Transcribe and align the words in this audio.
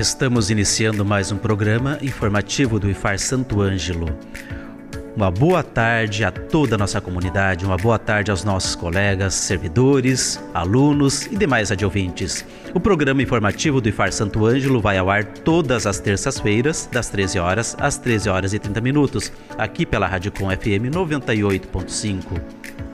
Estamos 0.00 0.48
iniciando 0.48 1.04
mais 1.04 1.30
um 1.30 1.36
programa 1.36 1.98
informativo 2.00 2.80
do 2.80 2.88
IFAR 2.88 3.18
Santo 3.18 3.60
Ângelo. 3.60 4.06
Uma 5.14 5.30
boa 5.30 5.62
tarde 5.62 6.24
a 6.24 6.32
toda 6.32 6.74
a 6.74 6.78
nossa 6.78 7.02
comunidade, 7.02 7.66
uma 7.66 7.76
boa 7.76 7.98
tarde 7.98 8.30
aos 8.30 8.42
nossos 8.42 8.74
colegas, 8.74 9.34
servidores, 9.34 10.42
alunos 10.54 11.26
e 11.26 11.36
demais 11.36 11.70
adjuvintes. 11.70 12.46
O 12.72 12.80
programa 12.80 13.22
informativo 13.22 13.78
do 13.78 13.90
IFAR 13.90 14.10
Santo 14.10 14.46
Ângelo 14.46 14.80
vai 14.80 14.96
ao 14.96 15.10
ar 15.10 15.22
todas 15.22 15.86
as 15.86 16.00
terças-feiras, 16.00 16.88
das 16.90 17.10
13 17.10 17.38
horas 17.38 17.76
às 17.78 17.98
13 17.98 18.30
horas 18.30 18.54
e 18.54 18.58
30 18.58 18.80
minutos, 18.80 19.30
aqui 19.58 19.84
pela 19.84 20.06
Rádio 20.06 20.32
Com 20.32 20.48
FM 20.48 20.88
98.5. 20.90 22.89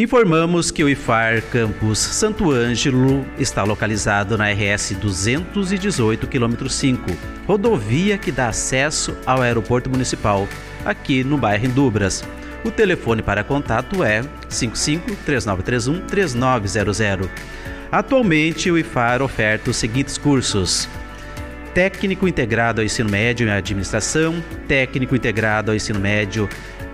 Informamos 0.00 0.70
que 0.70 0.82
o 0.82 0.88
IFAR 0.88 1.42
Campus 1.52 1.98
Santo 1.98 2.50
Ângelo 2.50 3.22
está 3.38 3.64
localizado 3.64 4.38
na 4.38 4.50
RS 4.50 4.94
218 4.94 6.26
km 6.26 6.70
5, 6.70 7.10
rodovia 7.46 8.16
que 8.16 8.32
dá 8.32 8.48
acesso 8.48 9.14
ao 9.26 9.42
aeroporto 9.42 9.90
municipal, 9.90 10.48
aqui 10.86 11.22
no 11.22 11.36
bairro 11.36 11.66
Indubras. 11.66 12.24
O 12.64 12.70
telefone 12.70 13.20
para 13.20 13.44
contato 13.44 14.02
é 14.02 14.22
55 14.48 15.16
3931 15.26 16.06
3900. 16.06 17.28
Atualmente, 17.92 18.70
o 18.70 18.78
IFAR 18.78 19.20
oferta 19.20 19.68
os 19.68 19.76
seguintes 19.76 20.16
cursos: 20.16 20.88
Técnico 21.74 22.26
Integrado 22.26 22.80
ao 22.80 22.86
Ensino 22.86 23.10
Médio 23.10 23.46
em 23.46 23.50
Administração, 23.50 24.42
Técnico 24.66 25.14
Integrado 25.14 25.70
ao 25.70 25.76
Ensino 25.76 26.00
Médio 26.00 26.48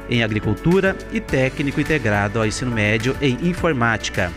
em 0.08 0.22
Agricultura 0.22 0.96
e 1.12 1.20
técnico 1.20 1.80
integrado 1.80 2.38
ao 2.38 2.46
ensino 2.46 2.70
médio 2.70 3.16
em 3.20 3.34
Informática. 3.48 4.32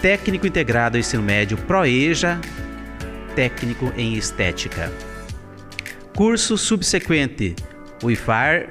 Técnico 0.00 0.46
integrado 0.46 0.96
ao 0.96 1.00
ensino 1.00 1.22
médio 1.22 1.56
Proeja, 1.56 2.40
técnico 3.34 3.92
em 3.96 4.14
Estética. 4.14 4.92
Curso 6.16 6.58
subsequente. 6.58 7.54
O 8.02 8.10
IFAR 8.10 8.68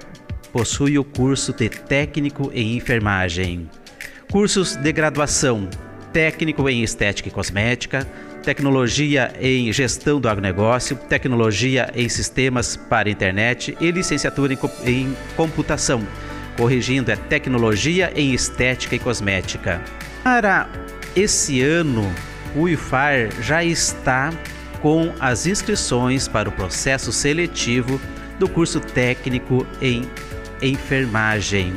possui 0.51 0.99
o 0.99 1.03
curso 1.03 1.53
de 1.53 1.69
técnico 1.69 2.51
em 2.53 2.75
enfermagem. 2.75 3.69
Cursos 4.29 4.75
de 4.75 4.91
graduação: 4.91 5.67
técnico 6.13 6.67
em 6.69 6.83
estética 6.83 7.29
e 7.29 7.31
cosmética, 7.31 8.07
tecnologia 8.41 9.31
em 9.39 9.71
gestão 9.71 10.19
do 10.19 10.27
agronegócio, 10.27 10.95
tecnologia 10.95 11.91
em 11.95 12.09
sistemas 12.09 12.75
para 12.75 13.09
internet 13.09 13.77
e 13.79 13.91
licenciatura 13.91 14.57
em 14.85 15.15
computação. 15.35 16.05
Corrigindo, 16.57 17.11
é 17.11 17.15
tecnologia 17.15 18.11
em 18.15 18.33
estética 18.33 18.95
e 18.95 18.99
cosmética. 18.99 19.81
Para 20.23 20.69
esse 21.15 21.61
ano, 21.61 22.13
o 22.55 22.67
IFAR 22.67 23.29
já 23.41 23.63
está 23.63 24.31
com 24.81 25.13
as 25.19 25.45
inscrições 25.45 26.27
para 26.27 26.49
o 26.49 26.51
processo 26.51 27.11
seletivo 27.11 28.01
do 28.39 28.49
curso 28.49 28.79
técnico 28.79 29.65
em 29.81 30.03
enfermagem. 30.61 31.73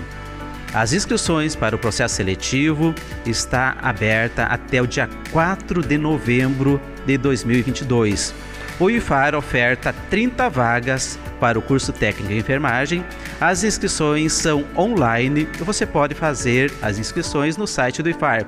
As 0.75 0.93
inscrições 0.93 1.55
para 1.55 1.77
o 1.77 1.79
processo 1.79 2.17
seletivo 2.17 2.93
está 3.25 3.77
aberta 3.81 4.43
até 4.47 4.83
o 4.83 4.89
dia 4.89 5.09
4 5.31 5.81
de 5.81 5.97
novembro 5.97 6.81
de 7.07 7.17
2022. 7.17 8.35
O 8.81 8.91
IFAR 8.91 9.37
oferta 9.37 9.95
30 10.11 10.51
vagas 10.51 11.17
para 11.39 11.57
o 11.57 11.63
curso 11.63 11.93
técnico 11.93 12.33
em 12.33 12.39
enfermagem. 12.39 13.05
As 13.41 13.63
inscrições 13.63 14.33
são 14.33 14.65
online 14.77 15.49
e 15.61 15.63
você 15.63 15.87
pode 15.87 16.13
fazer 16.13 16.73
as 16.83 16.99
inscrições 16.99 17.57
no 17.57 17.69
site 17.69 18.03
do 18.03 18.11
IFAR, 18.11 18.45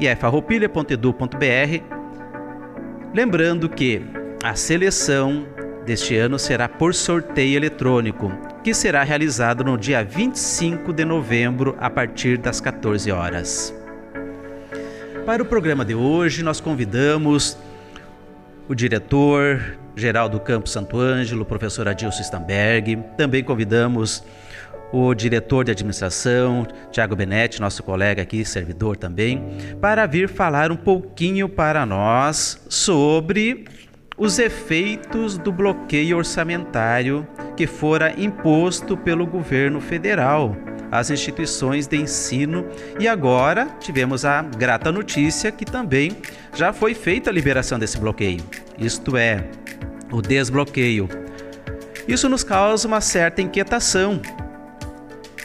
ifarroupilha.edu.br. 0.00 1.82
Lembrando 3.12 3.68
que 3.68 4.00
a 4.42 4.54
seleção 4.54 5.46
deste 5.84 6.16
ano 6.16 6.38
será 6.38 6.66
por 6.66 6.94
sorteio 6.94 7.56
eletrônico 7.58 8.32
que 8.62 8.74
será 8.74 9.02
realizado 9.02 9.64
no 9.64 9.76
dia 9.76 10.02
25 10.04 10.92
de 10.92 11.04
novembro, 11.04 11.76
a 11.80 11.88
partir 11.88 12.38
das 12.38 12.60
14 12.60 13.10
horas. 13.10 13.74
Para 15.24 15.42
o 15.42 15.46
programa 15.46 15.84
de 15.84 15.94
hoje, 15.94 16.42
nós 16.42 16.60
convidamos 16.60 17.56
o 18.68 18.74
diretor 18.74 19.78
geral 19.94 20.28
do 20.28 20.40
Campo 20.40 20.68
Santo 20.68 20.98
Ângelo, 20.98 21.44
professor 21.44 21.88
Adilson 21.88 22.22
Stamberg. 22.22 22.98
Também 23.16 23.42
convidamos 23.42 24.24
o 24.92 25.14
diretor 25.14 25.64
de 25.64 25.70
administração, 25.70 26.66
Tiago 26.90 27.14
Benetti, 27.14 27.60
nosso 27.60 27.82
colega 27.82 28.22
aqui, 28.22 28.44
servidor 28.44 28.96
também, 28.96 29.42
para 29.80 30.06
vir 30.06 30.28
falar 30.28 30.72
um 30.72 30.76
pouquinho 30.76 31.48
para 31.48 31.84
nós 31.84 32.60
sobre 32.68 33.66
os 34.18 34.38
efeitos 34.38 35.38
do 35.38 35.52
bloqueio 35.52 36.16
orçamentário 36.16 37.26
que 37.56 37.66
fora 37.66 38.12
imposto 38.20 38.96
pelo 38.96 39.24
governo 39.24 39.80
federal 39.80 40.56
às 40.90 41.10
instituições 41.10 41.86
de 41.86 41.96
ensino 41.96 42.66
e 42.98 43.06
agora 43.06 43.66
tivemos 43.78 44.24
a 44.24 44.42
grata 44.42 44.90
notícia 44.90 45.52
que 45.52 45.64
também 45.64 46.16
já 46.54 46.72
foi 46.72 46.94
feita 46.94 47.30
a 47.30 47.32
liberação 47.32 47.78
desse 47.78 47.98
bloqueio, 47.98 48.42
isto 48.78 49.16
é, 49.16 49.44
o 50.10 50.20
desbloqueio. 50.20 51.08
Isso 52.08 52.28
nos 52.28 52.42
causa 52.42 52.88
uma 52.88 53.02
certa 53.02 53.42
inquietação. 53.42 54.20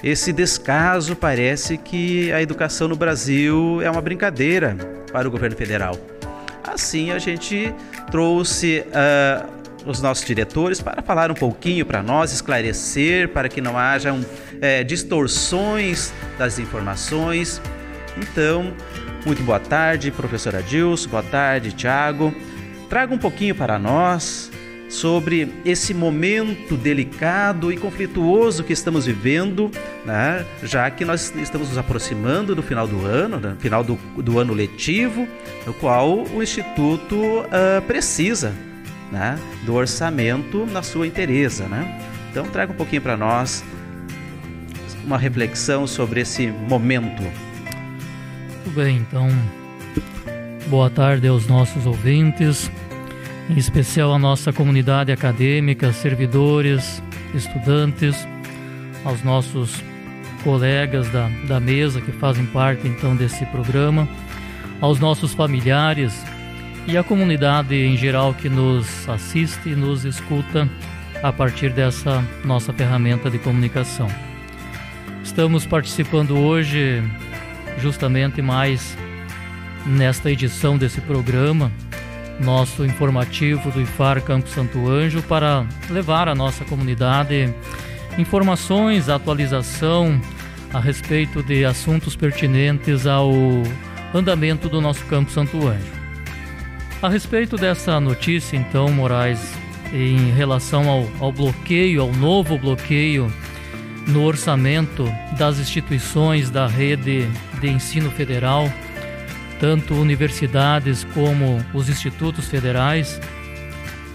Esse 0.01 0.31
descaso 0.31 1.15
parece 1.15 1.77
que 1.77 2.31
a 2.31 2.41
educação 2.41 2.87
no 2.87 2.95
Brasil 2.95 3.81
é 3.81 3.91
uma 3.91 4.01
brincadeira 4.01 4.75
para 5.11 5.27
o 5.27 5.31
governo 5.31 5.57
federal. 5.57 5.97
Assim, 6.63 7.11
a 7.11 7.19
gente 7.19 7.73
trouxe 8.13 8.85
uh, 8.89 9.89
os 9.89 9.99
nossos 9.99 10.23
diretores 10.23 10.79
para 10.79 11.01
falar 11.01 11.31
um 11.31 11.33
pouquinho 11.33 11.83
para 11.83 12.03
nós, 12.03 12.31
esclarecer, 12.31 13.29
para 13.29 13.49
que 13.49 13.59
não 13.59 13.75
hajam 13.75 14.23
é, 14.61 14.83
distorções 14.83 16.13
das 16.37 16.59
informações. 16.59 17.59
Então, 18.15 18.71
muito 19.25 19.41
boa 19.41 19.59
tarde, 19.59 20.11
professora 20.11 20.61
Dilson, 20.61 21.09
boa 21.09 21.23
tarde, 21.23 21.71
Tiago. 21.71 22.31
Traga 22.87 23.15
um 23.15 23.17
pouquinho 23.17 23.55
para 23.55 23.79
nós 23.79 24.51
sobre 24.87 25.51
esse 25.65 25.91
momento 25.91 26.77
delicado 26.77 27.71
e 27.71 27.77
conflituoso 27.77 28.63
que 28.63 28.73
estamos 28.73 29.07
vivendo, 29.07 29.71
né? 30.05 30.45
já 30.61 30.89
que 30.89 31.05
nós 31.05 31.33
estamos 31.35 31.69
nos 31.69 31.77
aproximando 31.77 32.55
do 32.55 32.61
final 32.61 32.87
do 32.87 33.05
ano, 33.05 33.39
né? 33.39 33.55
final 33.59 33.83
do, 33.83 33.95
do 34.17 34.39
ano 34.39 34.53
letivo, 34.53 35.27
no 35.65 35.73
qual 35.73 36.23
o 36.23 36.43
Instituto 36.43 37.15
uh, 37.15 37.81
precisa 37.87 38.53
né? 39.11 39.37
do 39.65 39.73
orçamento 39.73 40.65
na 40.65 40.81
sua 40.81 41.07
inteireza. 41.07 41.65
Né? 41.65 41.99
Então, 42.31 42.45
traga 42.45 42.73
um 42.73 42.75
pouquinho 42.75 43.01
para 43.01 43.15
nós 43.15 43.63
uma 45.05 45.17
reflexão 45.17 45.85
sobre 45.85 46.21
esse 46.21 46.47
momento. 46.47 47.23
Tudo 48.63 48.75
bem, 48.75 48.97
então, 48.97 49.27
boa 50.67 50.89
tarde 50.89 51.27
aos 51.27 51.47
nossos 51.47 51.85
ouvintes 51.85 52.71
em 53.49 53.57
especial 53.57 54.13
à 54.13 54.19
nossa 54.19 54.53
comunidade 54.53 55.11
acadêmica, 55.11 55.91
servidores, 55.91 57.03
estudantes, 57.33 58.15
aos 59.03 59.21
nossos 59.21 59.83
colegas 60.43 61.09
da, 61.09 61.29
da 61.47 61.59
mesa 61.59 62.01
que 62.01 62.11
fazem 62.11 62.45
parte 62.45 62.87
então 62.87 63.15
desse 63.15 63.45
programa, 63.47 64.07
aos 64.81 64.99
nossos 64.99 65.33
familiares 65.33 66.13
e 66.85 66.97
à 66.97 67.03
comunidade 67.03 67.75
em 67.75 67.95
geral 67.95 68.33
que 68.33 68.49
nos 68.49 69.07
assiste 69.07 69.69
e 69.69 69.75
nos 69.75 70.05
escuta 70.05 70.69
a 71.21 71.31
partir 71.31 71.69
dessa 71.71 72.23
nossa 72.43 72.73
ferramenta 72.73 73.29
de 73.29 73.39
comunicação. 73.39 74.07
Estamos 75.23 75.65
participando 75.65 76.37
hoje 76.37 77.01
justamente 77.79 78.41
mais 78.41 78.97
nesta 79.85 80.29
edição 80.29 80.77
desse 80.77 81.01
programa 81.01 81.71
nosso 82.39 82.85
informativo 82.85 83.71
do 83.71 83.81
IFAR 83.81 84.21
Campo 84.21 84.49
Santo 84.49 84.89
Anjo 84.89 85.21
para 85.23 85.65
levar 85.89 86.27
à 86.27 86.35
nossa 86.35 86.65
comunidade 86.65 87.53
informações, 88.17 89.09
atualização 89.09 90.19
a 90.73 90.79
respeito 90.79 91.43
de 91.43 91.65
assuntos 91.65 92.15
pertinentes 92.15 93.05
ao 93.05 93.31
andamento 94.13 94.67
do 94.67 94.81
nosso 94.81 95.05
campo 95.05 95.31
Santo 95.31 95.67
Anjo. 95.67 96.03
A 97.01 97.09
respeito 97.09 97.57
dessa 97.57 97.99
notícia, 97.99 98.55
então, 98.55 98.89
Moraes, 98.89 99.53
em 99.93 100.31
relação 100.31 100.89
ao, 100.89 101.07
ao 101.19 101.31
bloqueio, 101.31 102.01
ao 102.01 102.11
novo 102.11 102.57
bloqueio 102.57 103.31
no 104.07 104.23
orçamento 104.23 105.05
das 105.37 105.59
instituições 105.59 106.49
da 106.49 106.67
rede 106.67 107.27
de 107.59 107.69
ensino 107.69 108.09
federal, 108.11 108.71
tanto 109.59 109.93
universidades 109.93 111.05
como 111.13 111.63
os 111.73 111.89
institutos 111.89 112.47
federais. 112.47 113.19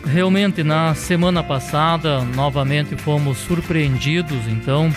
Realmente, 0.04 0.62
na 0.62 0.94
semana 0.94 1.42
passada, 1.42 2.20
novamente 2.22 2.94
fomos 2.96 3.38
surpreendidos, 3.38 4.46
então, 4.48 4.92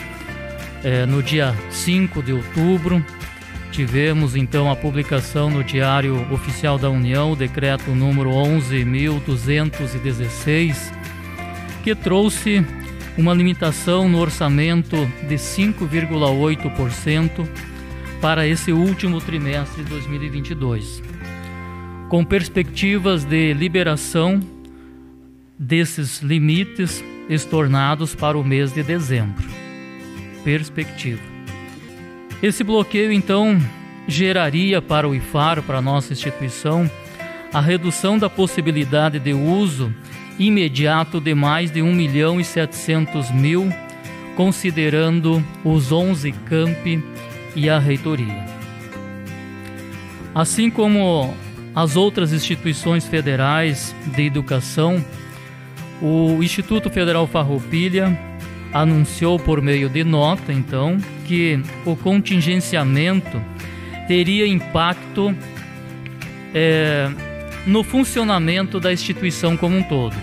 é, 0.83 1.05
no 1.05 1.23
dia 1.23 1.53
5 1.69 2.23
de 2.23 2.31
outubro, 2.31 3.05
tivemos 3.71 4.35
então 4.35 4.71
a 4.71 4.75
publicação 4.75 5.49
no 5.49 5.63
Diário 5.63 6.31
Oficial 6.31 6.77
da 6.77 6.87
União, 6.89 7.31
o 7.31 7.35
decreto 7.35 7.89
número 7.91 8.29
11.216, 8.31 10.93
que 11.83 11.95
trouxe 11.95 12.63
uma 13.17 13.33
limitação 13.33 14.07
no 14.07 14.19
orçamento 14.19 14.95
de 15.27 15.35
5,8% 15.35 17.49
para 18.21 18.47
esse 18.47 18.71
último 18.71 19.19
trimestre 19.19 19.83
de 19.83 19.89
2022, 19.89 21.03
com 22.07 22.23
perspectivas 22.23 23.25
de 23.25 23.53
liberação 23.53 24.39
desses 25.61 26.23
limites 26.23 27.03
estornados 27.29 28.15
para 28.15 28.35
o 28.35 28.43
mês 28.43 28.73
de 28.73 28.81
dezembro. 28.81 29.47
Perspectiva. 30.43 31.21
Esse 32.41 32.63
bloqueio 32.63 33.11
então 33.11 33.61
geraria 34.07 34.81
para 34.81 35.07
o 35.07 35.13
IFAR, 35.13 35.61
para 35.61 35.77
a 35.77 35.81
nossa 35.81 36.13
instituição, 36.13 36.89
a 37.53 37.61
redução 37.61 38.17
da 38.17 38.27
possibilidade 38.27 39.19
de 39.19 39.33
uso 39.33 39.93
imediato 40.39 41.21
de 41.21 41.35
mais 41.35 41.69
de 41.69 41.83
1 41.83 41.93
milhão 41.93 42.41
e 42.41 42.43
700 42.43 43.29
mil, 43.29 43.71
considerando 44.35 45.45
os 45.63 45.91
11 45.91 46.31
campi 46.31 47.03
e 47.55 47.69
a 47.69 47.77
reitoria. 47.77 48.45
Assim 50.33 50.71
como 50.71 51.35
as 51.75 51.95
outras 51.95 52.33
instituições 52.33 53.05
federais 53.05 53.95
de 54.07 54.25
educação, 54.25 55.05
o 56.01 56.41
Instituto 56.41 56.89
Federal 56.89 57.27
Farroupilha 57.27 58.17
anunciou 58.73 59.37
por 59.37 59.61
meio 59.61 59.89
de 59.89 60.03
nota, 60.03 60.51
então, 60.51 60.97
que 61.25 61.59
o 61.85 61.95
contingenciamento 61.95 63.41
teria 64.07 64.47
impacto 64.47 65.35
é, 66.53 67.09
no 67.65 67.83
funcionamento 67.83 68.79
da 68.79 68.91
instituição 68.91 69.55
como 69.55 69.77
um 69.77 69.83
todo, 69.83 70.15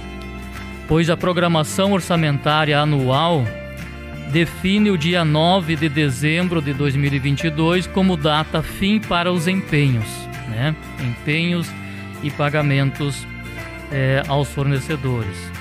pois 0.86 1.08
a 1.08 1.16
programação 1.16 1.92
orçamentária 1.92 2.78
anual 2.78 3.44
define 4.32 4.90
o 4.90 4.98
dia 4.98 5.24
9 5.24 5.76
de 5.76 5.88
dezembro 5.88 6.60
de 6.60 6.74
2022 6.74 7.86
como 7.86 8.16
data 8.16 8.62
fim 8.62 9.00
para 9.00 9.32
os 9.32 9.46
empenhos, 9.46 10.08
né? 10.50 10.74
empenhos 11.00 11.70
e 12.22 12.31
pagamentos 12.31 13.26
é, 13.90 14.22
aos 14.28 14.48
fornecedores. 14.48 15.57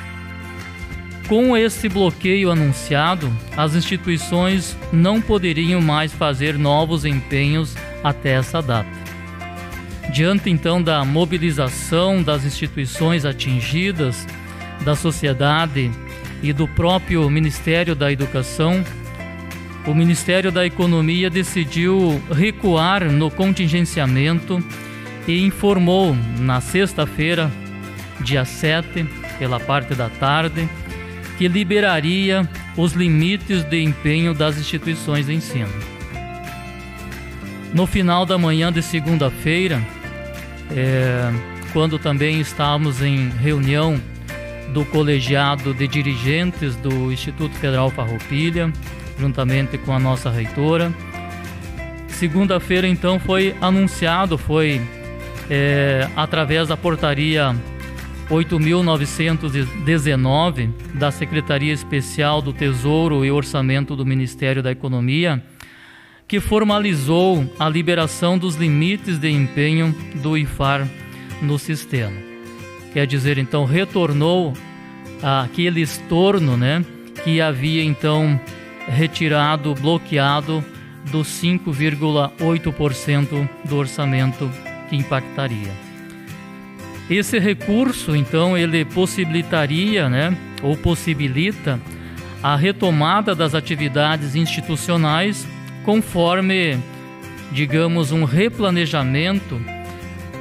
Com 1.28 1.58
esse 1.58 1.90
bloqueio 1.90 2.50
anunciado, 2.50 3.30
as 3.58 3.76
instituições 3.76 4.78
não 4.94 5.20
poderiam 5.20 5.82
mais 5.82 6.14
fazer 6.14 6.58
novos 6.58 7.04
empenhos 7.04 7.76
até 8.02 8.32
essa 8.32 8.62
data. 8.62 8.90
Diante 10.14 10.50
então 10.50 10.82
da 10.82 11.04
mobilização 11.04 12.24
das 12.24 12.46
instituições 12.46 13.26
atingidas, 13.26 14.26
da 14.86 14.96
sociedade 14.96 15.92
e 16.42 16.54
do 16.54 16.66
próprio 16.66 17.30
Ministério 17.30 17.94
da 17.94 18.10
Educação, 18.10 18.82
o 19.86 19.94
Ministério 19.94 20.50
da 20.50 20.66
Economia 20.66 21.30
decidiu 21.30 22.22
recuar 22.32 23.12
no 23.12 23.30
contingenciamento 23.30 24.64
e 25.28 25.46
informou 25.46 26.16
na 26.40 26.62
sexta-feira, 26.62 27.52
dia 28.22 28.46
7, 28.46 29.06
pela 29.38 29.60
parte 29.60 29.94
da 29.94 30.10
tarde, 30.10 30.70
que 31.38 31.48
liberaria 31.48 32.48
os 32.76 32.94
limites 32.94 33.64
de 33.64 33.82
empenho 33.82 34.34
das 34.34 34.58
instituições 34.58 35.28
de 35.28 35.34
ensino. 35.34 35.70
No 37.74 37.86
final 37.86 38.26
da 38.26 38.38
manhã 38.38 38.72
de 38.72 38.82
segunda-feira, 38.82 39.82
é, 40.76 41.32
quando 41.74 42.00
também 42.00 42.40
estávamos 42.40 43.02
em 43.02 43.30
reunião 43.30 44.02
do 44.74 44.84
colegiado 44.86 45.74
de 45.74 45.88
dirigentes 45.88 46.76
do 46.76 47.12
Instituto 47.12 47.56
Federal 47.56 47.90
Farroupilha, 47.90 48.72
juntamente 49.20 49.78
com 49.78 49.94
a 49.94 50.00
nossa 50.00 50.30
reitora. 50.30 50.92
Segunda-feira, 52.08 52.88
então, 52.88 53.20
foi 53.20 53.56
anunciado, 53.62 54.38
foi 54.38 54.82
é, 55.50 56.08
através 56.16 56.68
da 56.68 56.76
portaria 56.76 57.56
8.919 58.30 60.70
da 60.96 61.12
Secretaria 61.12 61.74
Especial 61.74 62.42
do 62.42 62.54
Tesouro 62.54 63.26
e 63.26 63.32
Orçamento 63.32 63.96
do 63.96 64.06
Ministério 64.06 64.62
da 64.62 64.72
Economia, 64.72 65.42
que 66.28 66.40
formalizou 66.40 67.52
a 67.58 67.68
liberação 67.70 68.38
dos 68.38 68.56
limites 68.56 69.18
de 69.18 69.30
empenho 69.30 69.96
do 70.16 70.38
IFAR 70.38 70.88
no 71.42 71.58
sistema 71.58 72.28
quer 72.98 73.06
dizer, 73.06 73.38
então 73.38 73.64
retornou 73.64 74.54
aquele 75.22 75.82
estorno, 75.82 76.58
né, 76.58 76.84
que 77.24 77.40
havia 77.40 77.84
então 77.84 78.42
retirado, 78.88 79.76
bloqueado 79.76 80.66
dos 81.12 81.28
5,8% 81.28 83.48
do 83.66 83.76
orçamento 83.76 84.50
que 84.90 84.96
impactaria. 84.96 85.87
Esse 87.10 87.40
recurso, 87.40 88.16
então, 88.16 88.58
ele 88.58 88.84
possibilitaria, 88.84 90.10
né, 90.10 90.36
ou 90.62 90.76
possibilita 90.76 91.80
a 92.44 92.56
retomada 92.56 93.34
das 93.34 93.56
atividades 93.56 94.36
institucionais 94.36 95.48
conforme, 95.86 96.78
digamos, 97.52 98.12
um 98.12 98.26
replanejamento 98.26 99.60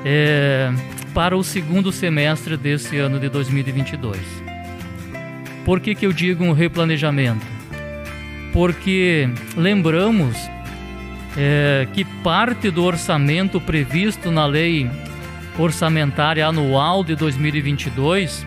é, 0.04 0.72
para 1.14 1.36
o 1.36 1.44
segundo 1.44 1.92
semestre 1.92 2.56
desse 2.56 2.98
ano 2.98 3.18
de 3.20 3.28
2022. 3.28 4.18
Por 5.64 5.80
que, 5.80 5.94
que 5.94 6.06
eu 6.06 6.12
digo 6.12 6.44
um 6.44 6.52
replanejamento? 6.52 7.46
Porque 8.52 9.28
lembramos 9.56 10.36
é, 11.36 11.86
que 11.92 12.04
parte 12.04 12.70
do 12.70 12.82
orçamento 12.84 13.60
previsto 13.60 14.30
na 14.30 14.46
Lei 14.46 14.90
Orçamentária 15.58 16.46
Anual 16.46 17.02
de 17.02 17.16
2022, 17.16 18.46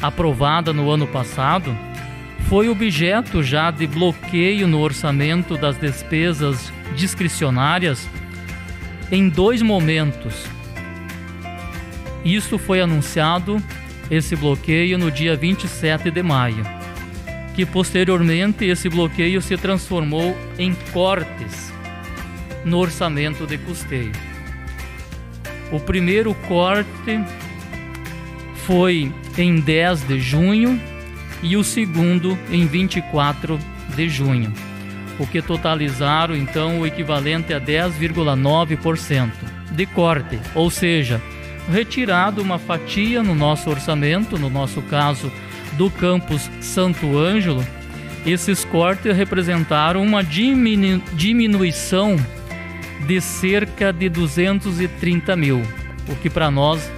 aprovada 0.00 0.72
no 0.72 0.90
ano 0.90 1.06
passado, 1.06 1.76
foi 2.48 2.68
objeto 2.68 3.42
já 3.42 3.70
de 3.70 3.86
bloqueio 3.86 4.66
no 4.66 4.80
orçamento 4.80 5.56
das 5.56 5.76
despesas 5.76 6.72
discricionárias 6.94 8.08
em 9.10 9.28
dois 9.28 9.62
momentos 9.62 10.46
isso 12.24 12.56
foi 12.56 12.80
anunciado, 12.80 13.60
esse 14.10 14.36
bloqueio, 14.36 14.96
no 14.96 15.10
dia 15.10 15.36
27 15.36 16.10
de 16.10 16.22
maio, 16.22 16.64
que 17.54 17.66
posteriormente 17.66 18.64
esse 18.64 18.88
bloqueio 18.88 19.42
se 19.42 19.56
transformou 19.56 20.36
em 20.58 20.74
cortes 20.92 21.72
no 22.64 22.78
orçamento 22.78 23.44
de 23.44 23.58
custeio. 23.58 24.31
O 25.72 25.80
primeiro 25.80 26.34
corte 26.46 27.18
foi 28.66 29.10
em 29.38 29.58
10 29.58 30.06
de 30.06 30.20
junho 30.20 30.78
e 31.42 31.56
o 31.56 31.64
segundo 31.64 32.38
em 32.50 32.66
24 32.66 33.58
de 33.96 34.08
junho, 34.08 34.52
o 35.18 35.26
que 35.26 35.42
totalizaram 35.42 36.36
então 36.36 36.80
o 36.80 36.86
equivalente 36.86 37.52
a 37.52 37.60
10,9% 37.60 39.30
de 39.72 39.86
corte, 39.86 40.38
ou 40.54 40.70
seja, 40.70 41.20
retirado 41.70 42.42
uma 42.42 42.58
fatia 42.58 43.22
no 43.22 43.34
nosso 43.34 43.70
orçamento, 43.70 44.38
no 44.38 44.50
nosso 44.50 44.82
caso 44.82 45.32
do 45.72 45.90
campus 45.90 46.50
Santo 46.60 47.18
Ângelo, 47.18 47.64
esses 48.26 48.64
cortes 48.64 49.16
representaram 49.16 50.02
uma 50.02 50.22
diminu 50.22 51.02
diminuição 51.14 52.16
de 53.06 53.20
cerca 53.20 53.92
de 53.92 54.08
230 54.08 55.36
mil, 55.36 55.62
o 56.08 56.16
que 56.16 56.30
para 56.30 56.50
nós 56.50 56.90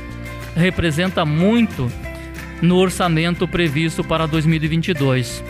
representa 0.54 1.24
muito 1.24 1.90
no 2.62 2.76
orçamento 2.76 3.46
previsto 3.48 4.04
para 4.04 4.26
2022. 4.26 5.42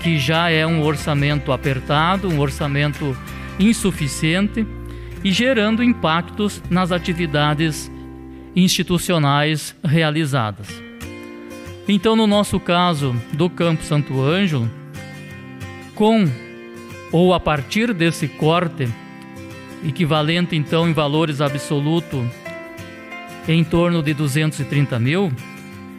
que 0.00 0.18
já 0.18 0.50
é 0.50 0.66
um 0.66 0.82
orçamento 0.82 1.52
apertado, 1.52 2.28
um 2.28 2.40
orçamento 2.40 3.16
insuficiente 3.58 4.66
e 5.22 5.30
gerando 5.30 5.82
impactos 5.82 6.62
nas 6.70 6.90
atividades 6.90 7.90
institucionais 8.56 9.76
realizadas. 9.84 10.68
Então, 11.86 12.16
no 12.16 12.26
nosso 12.26 12.58
caso 12.58 13.14
do 13.32 13.50
Campo 13.50 13.84
Santo 13.84 14.22
Ângelo, 14.22 14.70
com 15.94 16.26
ou 17.12 17.34
a 17.34 17.40
partir 17.40 17.92
desse 17.92 18.26
corte, 18.26 18.88
equivalente 19.84 20.56
então 20.56 20.88
em 20.88 20.92
valores 20.92 21.40
absolutos 21.40 22.24
em 23.48 23.64
torno 23.64 24.02
de 24.02 24.14
230 24.14 24.98
mil, 24.98 25.32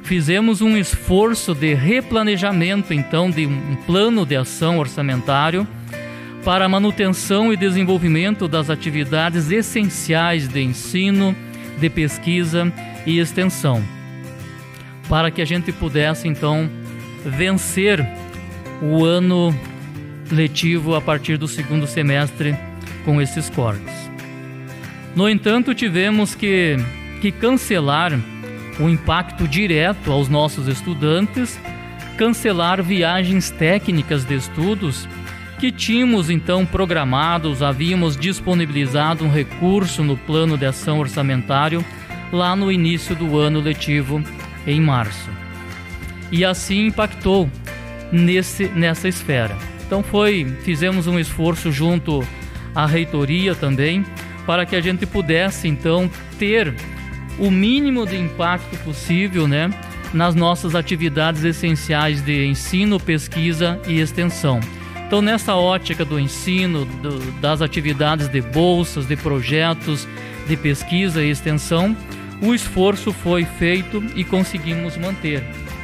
fizemos 0.03 0.61
um 0.61 0.77
esforço 0.77 1.53
de 1.53 1.73
replanejamento 1.73 2.93
então 2.93 3.29
de 3.29 3.45
um 3.45 3.75
plano 3.85 4.25
de 4.25 4.35
ação 4.35 4.79
orçamentário 4.79 5.67
para 6.43 6.65
a 6.65 6.69
manutenção 6.69 7.53
e 7.53 7.57
desenvolvimento 7.57 8.47
das 8.47 8.69
atividades 8.69 9.51
essenciais 9.51 10.47
de 10.47 10.61
ensino, 10.61 11.35
de 11.79 11.89
pesquisa 11.89 12.71
e 13.05 13.19
extensão, 13.19 13.83
para 15.07 15.29
que 15.29 15.41
a 15.41 15.45
gente 15.45 15.71
pudesse 15.71 16.27
então 16.27 16.69
vencer 17.23 18.05
o 18.81 19.05
ano 19.05 19.55
letivo 20.31 20.95
a 20.95 21.01
partir 21.01 21.38
do 21.38 21.47
segundo 21.47 21.85
semestre 21.85 22.55
com 23.03 23.22
esses 23.22 23.50
cortes. 23.50 24.12
No 25.15 25.29
entanto, 25.29 25.74
tivemos 25.74 26.36
que, 26.36 26.77
que 27.22 27.31
cancelar 27.31 28.17
o 28.79 28.89
impacto 28.89 29.48
direto 29.48 30.12
aos 30.12 30.29
nossos 30.29 30.67
estudantes, 30.67 31.60
cancelar 32.17 32.81
viagens 32.81 33.51
técnicas 33.51 34.25
de 34.25 34.36
estudos 34.36 35.08
que 35.60 35.72
tínhamos 35.72 36.31
então 36.31 36.65
programados, 36.65 37.62
havíamos 37.62 38.17
disponibilizado 38.17 39.24
um 39.24 39.31
recurso 39.31 40.03
no 40.03 40.17
plano 40.17 40.58
de 40.58 40.65
ação 40.65 41.00
orçamentário 41.00 41.86
lá 42.31 42.55
no 42.55 42.72
início 42.72 43.15
do 43.15 43.38
ano 43.38 43.60
letivo, 43.60 44.24
em 44.65 44.81
março. 44.81 45.29
E 46.31 46.43
assim 46.43 46.88
impactou 46.88 47.48
nesse, 48.12 48.70
nessa 48.70 49.08
esfera. 49.08 49.55
Então 49.86 50.01
foi, 50.01 50.46
fizemos 50.63 51.05
um 51.05 51.20
esforço 51.20 51.72
junto 51.72 52.25
à 52.75 52.86
reitoria 52.86 53.56
também 53.56 54.06
para 54.46 54.66
que 54.66 54.75
a 54.75 54.82
gente 54.82 55.06
pudesse 55.06 55.68
então 55.68 56.10
ter 56.38 56.74
o 57.38 57.50
mínimo 57.50 58.06
de 58.06 58.18
impacto 58.18 58.78
possível, 58.84 59.48
né, 59.48 59.70
nas 60.13 60.36
nossas 60.36 60.75
atividades 60.75 61.44
essenciais 61.44 62.22
de 62.22 62.46
ensino, 62.46 63.00
pesquisa 63.00 63.80
e 63.88 64.00
extensão. 64.00 64.60
Então, 65.08 65.22
nessa 65.22 65.56
ótica 65.56 66.06
do 66.06 66.20
ensino, 66.20 66.86
do, 66.86 67.20
das 67.42 67.62
atividades 67.62 68.28
de 68.30 68.42
bolsas, 68.42 69.06
de 69.06 69.16
projetos, 69.16 70.08
de 70.48 70.56
pesquisa 70.56 71.24
e 71.24 71.30
extensão, 71.30 71.96
o 72.42 72.54
esforço 72.54 73.12
foi 73.12 73.46
feito 73.46 74.04
e 74.16 74.24
conseguimos 74.24 74.98
manter. 74.98 75.44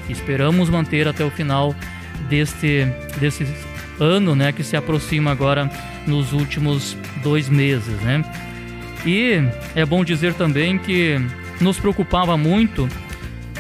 Esperamos 0.09 0.69
manter 0.69 1.07
até 1.07 1.25
o 1.25 1.29
final 1.29 1.75
deste, 2.29 2.87
desse 3.19 3.45
ano, 3.99 4.35
né, 4.35 4.51
que 4.51 4.63
se 4.63 4.75
aproxima 4.75 5.31
agora 5.31 5.69
nos 6.05 6.33
últimos 6.33 6.97
dois 7.23 7.49
meses, 7.49 7.99
né? 8.01 8.23
E 9.05 9.41
é 9.75 9.85
bom 9.85 10.03
dizer 10.03 10.33
também 10.33 10.77
que 10.77 11.19
nos 11.61 11.79
preocupava 11.79 12.37
muito 12.37 12.87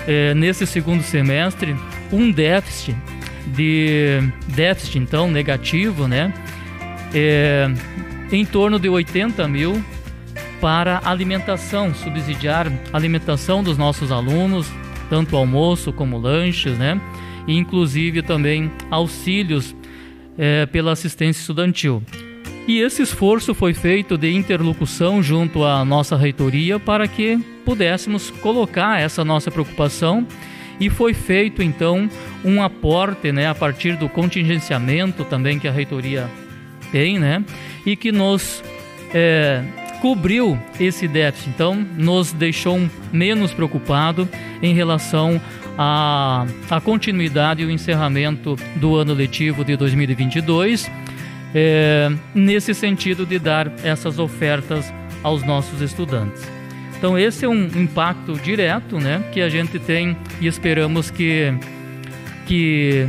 é, 0.07 0.33
nesse 0.33 0.65
segundo 0.65 1.03
semestre 1.03 1.75
um 2.11 2.31
déficit 2.31 2.95
de 3.47 4.19
déficit, 4.47 4.99
então, 4.99 5.29
negativo, 5.29 6.07
né? 6.07 6.33
É, 7.13 7.69
em 8.31 8.43
torno 8.43 8.79
de 8.79 8.89
80 8.89 9.47
mil 9.47 9.83
para 10.59 11.01
alimentação, 11.05 11.93
subsidiar 11.93 12.71
alimentação 12.91 13.63
dos 13.63 13.77
nossos 13.77 14.11
alunos, 14.11 14.69
tanto 15.09 15.37
almoço 15.37 15.93
como 15.93 16.17
lanches, 16.17 16.77
né? 16.77 16.99
E 17.47 17.57
inclusive 17.57 18.21
também 18.21 18.69
auxílios 18.91 19.73
é, 20.37 20.65
pela 20.65 20.91
assistência 20.91 21.41
estudantil. 21.41 22.01
E 22.67 22.81
esse 22.81 23.01
esforço 23.01 23.53
foi 23.53 23.73
feito 23.73 24.17
de 24.17 24.29
interlocução 24.33 25.23
junto 25.23 25.63
à 25.63 25.85
nossa 25.85 26.17
reitoria 26.17 26.77
para 26.77 27.07
que 27.07 27.37
pudéssemos 27.63 28.29
colocar 28.29 28.99
essa 28.99 29.23
nossa 29.23 29.49
preocupação 29.49 30.27
e 30.79 30.89
foi 30.89 31.13
feito 31.13 31.63
então 31.63 32.09
um 32.43 32.61
aporte, 32.61 33.31
né, 33.31 33.47
a 33.47 33.55
partir 33.55 33.95
do 33.95 34.09
contingenciamento 34.09 35.23
também 35.23 35.59
que 35.59 35.67
a 35.67 35.71
reitoria 35.71 36.29
tem, 36.91 37.17
né, 37.17 37.43
e 37.85 37.95
que 37.95 38.11
nos 38.11 38.61
é, 39.13 39.63
cobriu 40.01 40.57
esse 40.79 41.07
déficit. 41.07 41.49
Então, 41.49 41.75
nos 41.75 42.31
deixou 42.31 42.79
menos 43.11 43.53
preocupado 43.53 44.27
em 44.61 44.73
relação 44.73 45.41
à, 45.77 46.45
à 46.69 46.81
continuidade 46.81 47.61
e 47.61 47.65
o 47.65 47.71
encerramento 47.71 48.55
do 48.75 48.95
ano 48.95 49.13
letivo 49.13 49.63
de 49.63 49.75
2022, 49.75 50.89
é, 51.53 52.11
nesse 52.33 52.73
sentido 52.73 53.25
de 53.25 53.37
dar 53.39 53.71
essas 53.83 54.19
ofertas 54.19 54.91
aos 55.23 55.43
nossos 55.43 55.81
estudantes. 55.81 56.41
Então 56.97 57.17
esse 57.17 57.45
é 57.45 57.49
um 57.49 57.65
impacto 57.75 58.33
direto, 58.33 58.99
né, 58.99 59.23
que 59.31 59.39
a 59.41 59.49
gente 59.49 59.77
tem 59.77 60.17
e 60.41 60.47
esperamos 60.47 61.11
que 61.11 61.53
que 62.47 63.05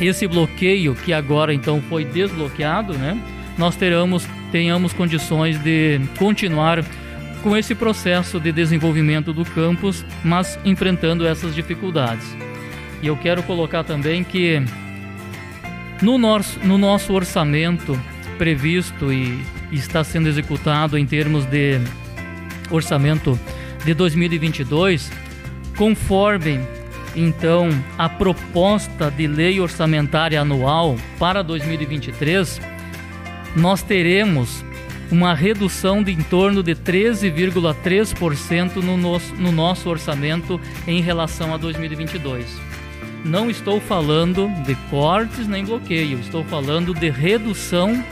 esse 0.00 0.26
bloqueio 0.26 0.94
que 0.94 1.12
agora 1.12 1.54
então 1.54 1.80
foi 1.88 2.04
desbloqueado, 2.04 2.92
né, 2.94 3.18
nós 3.56 3.76
teremos 3.76 4.26
tenhamos 4.52 4.92
condições 4.92 5.58
de 5.58 6.00
continuar 6.18 6.84
com 7.42 7.56
esse 7.56 7.74
processo 7.74 8.38
de 8.40 8.52
desenvolvimento 8.52 9.32
do 9.32 9.44
campus, 9.44 10.04
mas 10.24 10.58
enfrentando 10.64 11.26
essas 11.26 11.54
dificuldades. 11.54 12.26
E 13.02 13.06
eu 13.06 13.16
quero 13.16 13.42
colocar 13.42 13.84
também 13.84 14.24
que 14.24 14.62
no 16.02 16.18
nosso, 16.18 16.58
no 16.60 16.78
nosso 16.78 17.12
orçamento 17.12 17.98
previsto 18.36 19.12
e 19.12 19.42
está 19.70 20.02
sendo 20.02 20.28
executado 20.28 20.96
em 20.96 21.04
termos 21.04 21.44
de 21.44 21.80
orçamento 22.70 23.38
de 23.84 23.94
2022, 23.94 25.10
conforme 25.76 26.60
então 27.14 27.68
a 27.96 28.08
proposta 28.08 29.10
de 29.10 29.26
lei 29.26 29.60
orçamentária 29.60 30.40
anual 30.40 30.96
para 31.18 31.42
2023, 31.42 32.60
nós 33.56 33.82
teremos 33.82 34.64
uma 35.10 35.34
redução 35.34 36.02
de 36.02 36.12
em 36.12 36.22
torno 36.22 36.62
de 36.62 36.74
13,3% 36.74 38.76
no 38.76 38.96
nosso, 38.96 39.34
no 39.34 39.52
nosso 39.52 39.88
orçamento 39.88 40.60
em 40.86 41.00
relação 41.00 41.54
a 41.54 41.56
2022. 41.56 42.46
Não 43.24 43.50
estou 43.50 43.80
falando 43.80 44.48
de 44.64 44.74
cortes 44.90 45.46
nem 45.46 45.64
bloqueio, 45.64 46.20
estou 46.20 46.44
falando 46.44 46.94
de 46.94 47.10
redução 47.10 48.04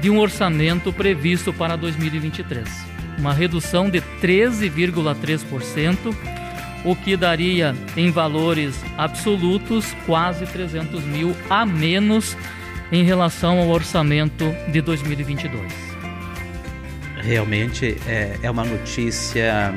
de 0.00 0.10
um 0.10 0.18
orçamento 0.18 0.92
previsto 0.92 1.52
para 1.52 1.76
2023 1.76 2.94
uma 3.18 3.32
redução 3.32 3.88
de 3.88 4.00
13,3%, 4.20 6.14
o 6.84 6.94
que 6.94 7.16
daria 7.16 7.74
em 7.96 8.10
valores 8.10 8.78
absolutos 8.98 9.96
quase 10.06 10.44
300 10.46 11.02
mil 11.04 11.34
a 11.48 11.64
menos 11.64 12.36
em 12.92 13.02
relação 13.02 13.58
ao 13.58 13.68
orçamento 13.68 14.54
de 14.70 14.82
2022. 14.82 15.93
Realmente 17.24 17.96
é, 18.06 18.38
é 18.42 18.50
uma 18.50 18.64
notícia 18.64 19.72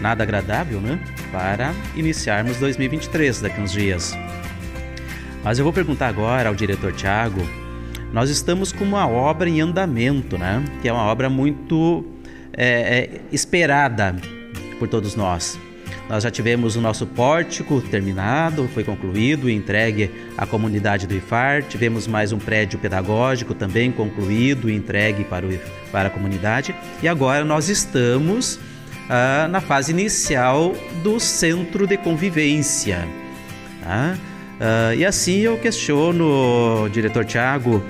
nada 0.00 0.22
agradável, 0.22 0.80
né? 0.80 0.98
Para 1.30 1.72
iniciarmos 1.94 2.56
2023 2.58 3.40
daqui 3.40 3.60
uns 3.60 3.72
dias. 3.72 4.12
Mas 5.44 5.58
eu 5.58 5.64
vou 5.64 5.72
perguntar 5.72 6.08
agora 6.08 6.48
ao 6.48 6.54
diretor 6.54 6.92
Tiago 6.92 7.40
nós 8.12 8.30
estamos 8.30 8.72
com 8.72 8.84
uma 8.84 9.06
obra 9.06 9.48
em 9.48 9.60
andamento, 9.60 10.38
né? 10.38 10.64
Que 10.80 10.88
é 10.88 10.92
uma 10.92 11.04
obra 11.04 11.28
muito 11.28 12.04
é, 12.52 12.98
é, 12.98 13.20
esperada 13.32 14.16
por 14.78 14.88
todos 14.88 15.14
nós. 15.14 15.58
Nós 16.08 16.22
já 16.22 16.30
tivemos 16.30 16.76
o 16.76 16.80
nosso 16.80 17.04
pórtico 17.04 17.80
terminado, 17.80 18.68
foi 18.72 18.84
concluído 18.84 19.50
e 19.50 19.54
entregue 19.54 20.10
à 20.38 20.46
comunidade 20.46 21.06
do 21.06 21.14
IFAR. 21.14 21.64
Tivemos 21.64 22.06
mais 22.06 22.32
um 22.32 22.38
prédio 22.38 22.78
pedagógico 22.78 23.54
também 23.54 23.90
concluído 23.90 24.70
e 24.70 24.74
entregue 24.74 25.24
para, 25.24 25.44
o, 25.44 25.58
para 25.90 26.08
a 26.08 26.10
comunidade. 26.10 26.74
E 27.02 27.08
agora 27.08 27.44
nós 27.44 27.68
estamos 27.68 28.60
ah, 29.08 29.48
na 29.48 29.60
fase 29.60 29.92
inicial 29.92 30.74
do 31.02 31.18
centro 31.18 31.86
de 31.86 31.96
convivência. 31.96 33.06
Tá? 33.82 34.16
Uh, 34.56 34.94
e 34.96 35.04
assim 35.04 35.40
eu 35.40 35.58
questiono, 35.58 36.88
diretor 36.90 37.24
Tiago, 37.24 37.84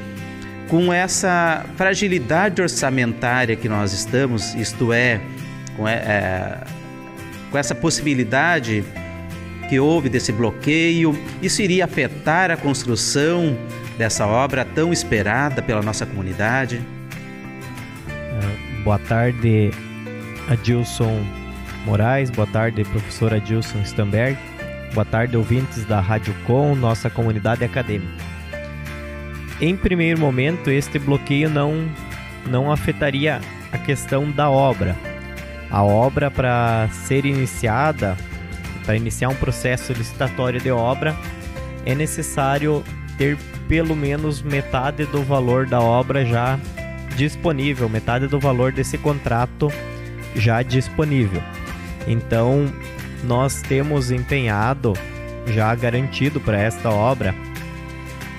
com 0.68 0.92
essa 0.92 1.64
fragilidade 1.76 2.60
orçamentária 2.60 3.54
que 3.54 3.68
nós 3.68 3.92
estamos, 3.92 4.52
isto 4.54 4.92
é, 4.92 5.20
com, 5.76 5.86
é, 5.86 6.60
com 7.50 7.58
essa 7.58 7.74
possibilidade 7.74 8.84
que 9.68 9.78
houve 9.78 10.08
desse 10.08 10.32
bloqueio? 10.32 11.18
Isso 11.42 11.62
iria 11.62 11.84
afetar 11.84 12.50
a 12.50 12.56
construção 12.56 13.56
dessa 13.98 14.26
obra 14.26 14.64
tão 14.64 14.92
esperada 14.92 15.62
pela 15.62 15.82
nossa 15.82 16.06
comunidade? 16.06 16.80
Uh, 18.08 18.82
boa 18.84 18.98
tarde, 18.98 19.70
Adilson 20.48 21.24
Moraes. 21.84 22.30
Boa 22.30 22.46
tarde, 22.46 22.84
professor 22.84 23.32
Adilson 23.32 23.82
Stamberg. 23.82 24.38
Boa 24.92 25.04
tarde, 25.04 25.36
ouvintes 25.36 25.84
da 25.84 26.00
Rádio 26.00 26.34
Com, 26.46 26.74
nossa 26.74 27.10
comunidade 27.10 27.64
acadêmica. 27.64 28.24
Em 29.60 29.76
primeiro 29.76 30.20
momento, 30.20 30.70
este 30.70 30.98
bloqueio 30.98 31.48
não, 31.48 31.88
não 32.46 32.70
afetaria 32.70 33.40
a 33.72 33.78
questão 33.78 34.30
da 34.30 34.50
obra. 34.50 34.96
A 35.70 35.82
obra, 35.82 36.30
para 36.30 36.88
ser 36.92 37.24
iniciada, 37.24 38.16
para 38.84 38.96
iniciar 38.96 39.28
um 39.28 39.34
processo 39.34 39.92
licitatório 39.92 40.60
de 40.60 40.70
obra, 40.70 41.16
é 41.84 41.94
necessário 41.94 42.84
ter 43.18 43.36
pelo 43.68 43.96
menos 43.96 44.42
metade 44.42 45.04
do 45.06 45.22
valor 45.22 45.66
da 45.66 45.80
obra 45.80 46.24
já 46.24 46.58
disponível, 47.16 47.88
metade 47.88 48.26
do 48.26 48.38
valor 48.38 48.70
desse 48.72 48.96
contrato 48.96 49.72
já 50.34 50.62
disponível. 50.62 51.42
Então, 52.06 52.72
nós 53.24 53.62
temos 53.62 54.10
empenhado, 54.10 54.92
já 55.46 55.74
garantido 55.74 56.40
para 56.40 56.58
esta 56.58 56.90
obra, 56.90 57.34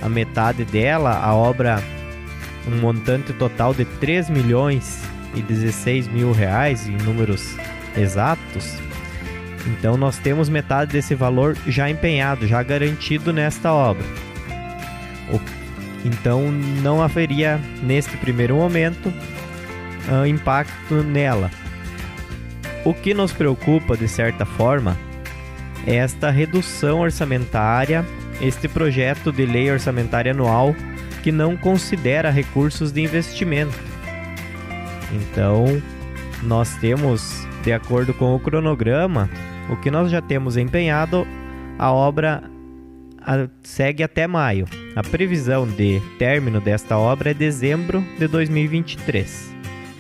a 0.02 0.08
metade 0.08 0.64
dela, 0.64 1.18
a 1.18 1.34
obra, 1.34 1.82
um 2.68 2.78
montante 2.80 3.34
total 3.34 3.74
de 3.74 3.84
3 3.84 4.30
milhões 4.30 5.02
16 5.42 6.08
mil 6.08 6.32
reais 6.32 6.88
em 6.88 6.98
números 6.98 7.56
exatos. 7.98 8.78
Então 9.68 9.98
nós 9.98 10.18
temos 10.18 10.50
metade 10.50 10.94
desse 10.94 11.16
valor 11.16 11.58
já 11.68 11.90
empenhado, 11.90 12.48
já 12.48 12.64
garantido 12.64 13.34
nesta 13.34 13.72
obra. 13.72 14.06
Então 16.08 16.50
não 16.82 17.02
haveria 17.02 17.60
neste 17.82 18.16
primeiro 18.18 18.56
momento 18.56 19.10
uh, 20.10 20.26
impacto 20.26 21.04
nela. 21.04 21.52
O 22.86 22.94
que 22.94 23.14
nos 23.14 23.34
preocupa, 23.34 23.98
de 23.98 24.08
certa 24.08 24.46
forma, 24.46 24.98
é 25.86 25.96
esta 25.96 26.30
redução 26.30 27.00
orçamentária, 27.00 28.06
este 28.42 28.68
projeto 28.68 29.32
de 29.32 29.46
lei 29.46 29.70
orçamentária 29.70 30.32
anual 30.32 30.74
que 31.22 31.32
não 31.32 31.58
considera 31.58 32.30
recursos 32.30 32.92
de 32.92 33.02
investimento. 33.02 33.87
Então, 35.12 35.66
nós 36.44 36.76
temos, 36.76 37.48
de 37.64 37.72
acordo 37.72 38.14
com 38.14 38.36
o 38.36 38.40
cronograma, 38.40 39.30
o 39.70 39.76
que 39.78 39.92
nós 39.92 40.12
já 40.12 40.22
temos 40.22 40.58
empenhado, 40.58 41.28
a 41.78 41.92
obra 41.92 42.44
segue 43.62 44.04
até 44.04 44.26
maio. 44.26 44.66
A 44.96 45.04
previsão 45.04 45.68
de 45.68 46.02
término 46.18 46.62
desta 46.62 46.98
obra 46.98 47.32
é 47.32 47.34
dezembro 47.34 48.04
de 48.18 48.28
2023. 48.28 49.54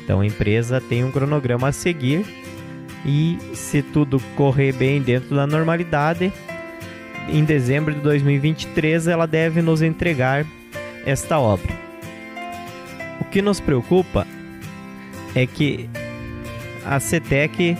Então 0.03 0.21
a 0.21 0.25
empresa 0.25 0.79
tem 0.79 1.03
um 1.03 1.11
cronograma 1.11 1.67
a 1.67 1.71
seguir 1.71 2.25
e 3.05 3.37
se 3.53 3.81
tudo 3.81 4.19
correr 4.35 4.71
bem 4.71 5.01
dentro 5.01 5.35
da 5.35 5.45
normalidade, 5.45 6.31
em 7.27 7.43
dezembro 7.43 7.93
de 7.93 7.99
2023 7.99 9.07
ela 9.07 9.27
deve 9.27 9.61
nos 9.61 9.81
entregar 9.81 10.45
esta 11.05 11.37
obra. 11.37 11.75
O 13.19 13.25
que 13.25 13.41
nos 13.41 13.59
preocupa 13.59 14.25
é 15.37 15.45
que 15.45 15.87
a 16.83 16.99
CETEC, 16.99 17.77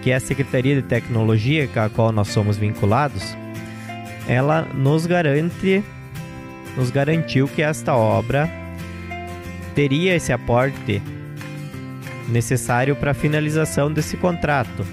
que 0.00 0.10
é 0.12 0.14
a 0.14 0.20
Secretaria 0.20 0.76
de 0.76 0.82
Tecnologia 0.82 1.66
com 1.66 1.80
a 1.80 1.88
qual 1.88 2.12
nós 2.12 2.28
somos 2.28 2.56
vinculados, 2.56 3.36
ela 4.28 4.62
nos 4.72 5.06
garante, 5.06 5.82
nos 6.76 6.90
garantiu 6.90 7.48
que 7.48 7.62
esta 7.62 7.96
obra 7.96 8.48
teria 9.74 10.14
esse 10.14 10.32
aporte 10.32 11.02
necessário 12.28 12.94
para 12.94 13.10
a 13.10 13.14
finalização 13.14 13.92
desse 13.92 14.16
contrato, 14.16 14.86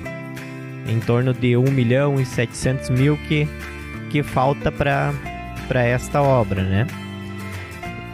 em 0.88 0.99
torno 0.99 1.36
de 1.36 1.56
1 1.56 1.63
milhão 1.69 2.19
e 2.19 2.25
700 2.25 2.89
mil 2.89 3.15
que, 3.28 3.47
que 4.10 4.23
falta 4.23 4.71
para 4.71 5.84
esta 5.86 6.19
obra, 6.21 6.63
né? 6.63 6.88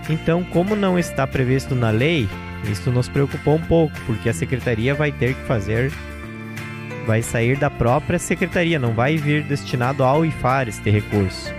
Então, 0.09 0.43
como 0.43 0.75
não 0.75 0.97
está 0.97 1.25
previsto 1.27 1.75
na 1.75 1.89
lei, 1.89 2.27
isso 2.65 2.91
nos 2.91 3.07
preocupou 3.07 3.55
um 3.55 3.61
pouco, 3.61 3.97
porque 4.05 4.29
a 4.29 4.33
secretaria 4.33 4.93
vai 4.93 5.11
ter 5.11 5.33
que 5.33 5.45
fazer, 5.45 5.91
vai 7.05 7.21
sair 7.21 7.57
da 7.57 7.69
própria 7.69 8.19
secretaria, 8.19 8.77
não 8.77 8.93
vai 8.93 9.17
vir 9.17 9.43
destinado 9.43 10.03
ao 10.03 10.25
IFAR 10.25 10.67
este 10.67 10.89
recurso 10.89 11.53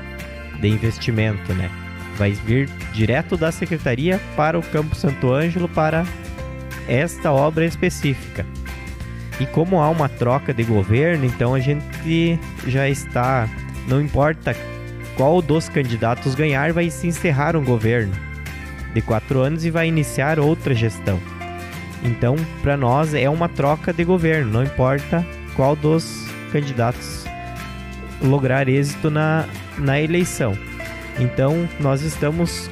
de 0.60 0.68
investimento, 0.68 1.52
né? 1.54 1.70
Vai 2.16 2.32
vir 2.32 2.68
direto 2.92 3.36
da 3.36 3.50
secretaria 3.50 4.20
para 4.36 4.58
o 4.58 4.62
Campo 4.62 4.94
Santo 4.94 5.32
Ângelo 5.32 5.68
para 5.68 6.04
esta 6.86 7.32
obra 7.32 7.64
específica. 7.64 8.44
E 9.40 9.46
como 9.46 9.80
há 9.80 9.88
uma 9.88 10.08
troca 10.08 10.52
de 10.52 10.62
governo, 10.62 11.24
então 11.24 11.54
a 11.54 11.60
gente 11.60 12.38
já 12.66 12.88
está, 12.88 13.48
não 13.88 14.00
importa 14.00 14.54
qual 15.16 15.40
dos 15.40 15.68
candidatos 15.68 16.34
ganhar, 16.34 16.74
vai 16.74 16.90
se 16.90 17.06
encerrar 17.06 17.56
um 17.56 17.64
governo 17.64 18.29
de 18.94 19.00
quatro 19.00 19.40
anos 19.40 19.64
e 19.64 19.70
vai 19.70 19.88
iniciar 19.88 20.38
outra 20.38 20.74
gestão. 20.74 21.20
Então, 22.02 22.36
para 22.62 22.76
nós 22.76 23.14
é 23.14 23.28
uma 23.28 23.48
troca 23.48 23.92
de 23.92 24.04
governo, 24.04 24.52
não 24.52 24.64
importa 24.64 25.26
qual 25.54 25.76
dos 25.76 26.26
candidatos 26.50 27.24
lograr 28.22 28.68
êxito 28.68 29.10
na, 29.10 29.46
na 29.78 30.00
eleição. 30.00 30.56
Então, 31.18 31.68
nós 31.78 32.02
estamos 32.02 32.70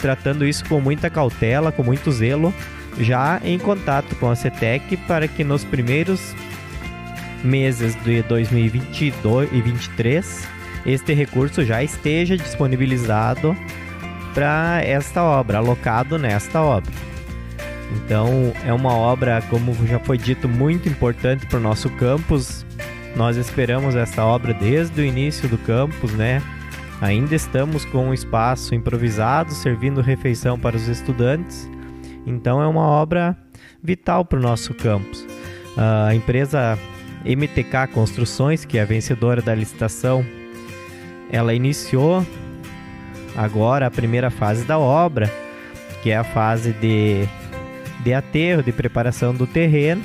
tratando 0.00 0.46
isso 0.46 0.64
com 0.66 0.80
muita 0.80 1.10
cautela, 1.10 1.72
com 1.72 1.82
muito 1.82 2.12
zelo, 2.12 2.54
já 2.98 3.40
em 3.44 3.58
contato 3.58 4.14
com 4.16 4.30
a 4.30 4.36
CETEC 4.36 4.96
para 4.98 5.26
que 5.26 5.42
nos 5.42 5.64
primeiros 5.64 6.34
meses 7.42 7.94
de 8.04 8.22
2022 8.22 9.48
e 9.48 9.60
2023 9.60 10.48
este 10.86 11.14
recurso 11.14 11.64
já 11.64 11.82
esteja 11.82 12.36
disponibilizado 12.36 13.56
para 14.34 14.82
esta 14.84 15.22
obra, 15.22 15.58
alocado 15.58 16.18
nesta 16.18 16.60
obra. 16.60 16.92
Então, 17.96 18.52
é 18.66 18.72
uma 18.72 18.92
obra, 18.94 19.40
como 19.48 19.72
já 19.86 19.98
foi 20.00 20.18
dito, 20.18 20.48
muito 20.48 20.88
importante 20.88 21.46
para 21.46 21.58
o 21.58 21.62
nosso 21.62 21.88
campus. 21.90 22.66
Nós 23.16 23.36
esperamos 23.36 23.94
esta 23.94 24.24
obra 24.24 24.52
desde 24.52 25.00
o 25.00 25.04
início 25.04 25.48
do 25.48 25.56
campus, 25.56 26.12
né? 26.12 26.42
Ainda 27.00 27.34
estamos 27.34 27.84
com 27.84 28.08
um 28.08 28.14
espaço 28.14 28.74
improvisado, 28.74 29.52
servindo 29.52 30.00
refeição 30.00 30.58
para 30.58 30.76
os 30.76 30.88
estudantes 30.88 31.68
então 32.26 32.62
é 32.62 32.66
uma 32.66 32.86
obra 32.86 33.36
vital 33.82 34.24
para 34.24 34.38
o 34.38 34.42
nosso 34.42 34.74
campus. 34.74 35.26
A 35.76 36.14
empresa 36.14 36.78
MTK 37.24 37.88
Construções, 37.92 38.64
que 38.64 38.78
é 38.78 38.82
a 38.82 38.86
vencedora 38.86 39.42
da 39.42 39.54
licitação, 39.54 40.24
ela 41.30 41.54
iniciou 41.54 42.24
agora 43.36 43.86
a 43.86 43.90
primeira 43.90 44.30
fase 44.30 44.64
da 44.64 44.78
obra, 44.78 45.30
que 46.02 46.10
é 46.10 46.16
a 46.16 46.24
fase 46.24 46.72
de, 46.72 47.26
de 48.02 48.14
aterro, 48.14 48.62
de 48.62 48.72
preparação 48.72 49.34
do 49.34 49.46
terreno, 49.46 50.02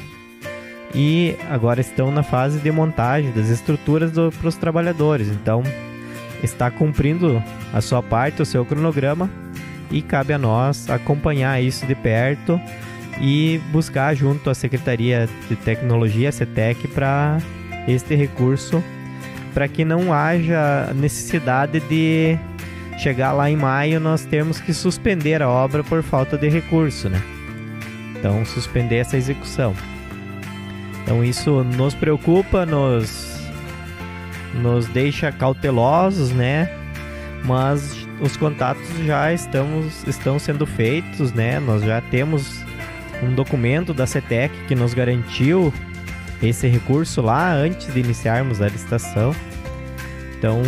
e 0.93 1.35
agora 1.49 1.81
estão 1.81 2.11
na 2.11 2.23
fase 2.23 2.59
de 2.59 2.71
montagem 2.71 3.31
das 3.31 3.49
estruturas 3.49 4.11
para 4.11 4.47
os 4.47 4.55
trabalhadores. 4.55 5.27
Então, 5.27 5.61
está 6.43 6.71
cumprindo 6.71 7.43
a 7.73 7.81
sua 7.81 8.01
parte, 8.01 8.41
o 8.41 8.45
seu 8.45 8.65
cronograma, 8.65 9.29
e 9.91 10.01
cabe 10.01 10.33
a 10.33 10.37
nós 10.37 10.89
acompanhar 10.89 11.61
isso 11.61 11.85
de 11.85 11.95
perto 11.95 12.59
e 13.19 13.59
buscar 13.71 14.15
junto 14.15 14.49
à 14.49 14.55
Secretaria 14.55 15.27
de 15.47 15.55
Tecnologia, 15.55 16.29
a 16.29 16.31
CETEC, 16.31 16.87
para 16.87 17.39
este 17.87 18.15
recurso, 18.15 18.83
para 19.53 19.67
que 19.67 19.83
não 19.83 20.13
haja 20.13 20.93
necessidade 20.95 21.79
de 21.81 22.37
chegar 22.99 23.31
lá 23.31 23.49
em 23.49 23.55
maio 23.55 23.99
nós 23.99 24.25
termos 24.25 24.59
que 24.59 24.73
suspender 24.73 25.41
a 25.41 25.49
obra 25.49 25.83
por 25.83 26.03
falta 26.03 26.37
de 26.37 26.49
recurso, 26.49 27.09
né? 27.09 27.21
Então, 28.17 28.43
suspender 28.45 28.97
essa 28.97 29.15
execução. 29.15 29.73
Então, 31.01 31.23
isso 31.23 31.63
nos 31.63 31.95
preocupa, 31.95 32.65
nos, 32.65 33.39
nos 34.53 34.85
deixa 34.87 35.31
cautelosos, 35.31 36.31
né? 36.31 36.69
Mas 37.45 38.05
os 38.19 38.35
contatos 38.35 38.85
já 39.05 39.31
estamos, 39.31 40.05
estão 40.05 40.37
sendo 40.37 40.65
feitos, 40.65 41.31
né? 41.31 41.57
Nós 41.61 41.81
já 41.81 42.01
temos 42.01 42.61
um 43.23 43.33
documento 43.33 43.93
da 43.93 44.05
CETEC 44.05 44.53
que 44.67 44.75
nos 44.75 44.93
garantiu 44.93 45.73
esse 46.43 46.67
recurso 46.67 47.21
lá 47.21 47.53
antes 47.53 47.93
de 47.93 47.99
iniciarmos 48.01 48.61
a 48.61 48.67
licitação. 48.67 49.33
Então, 50.37 50.61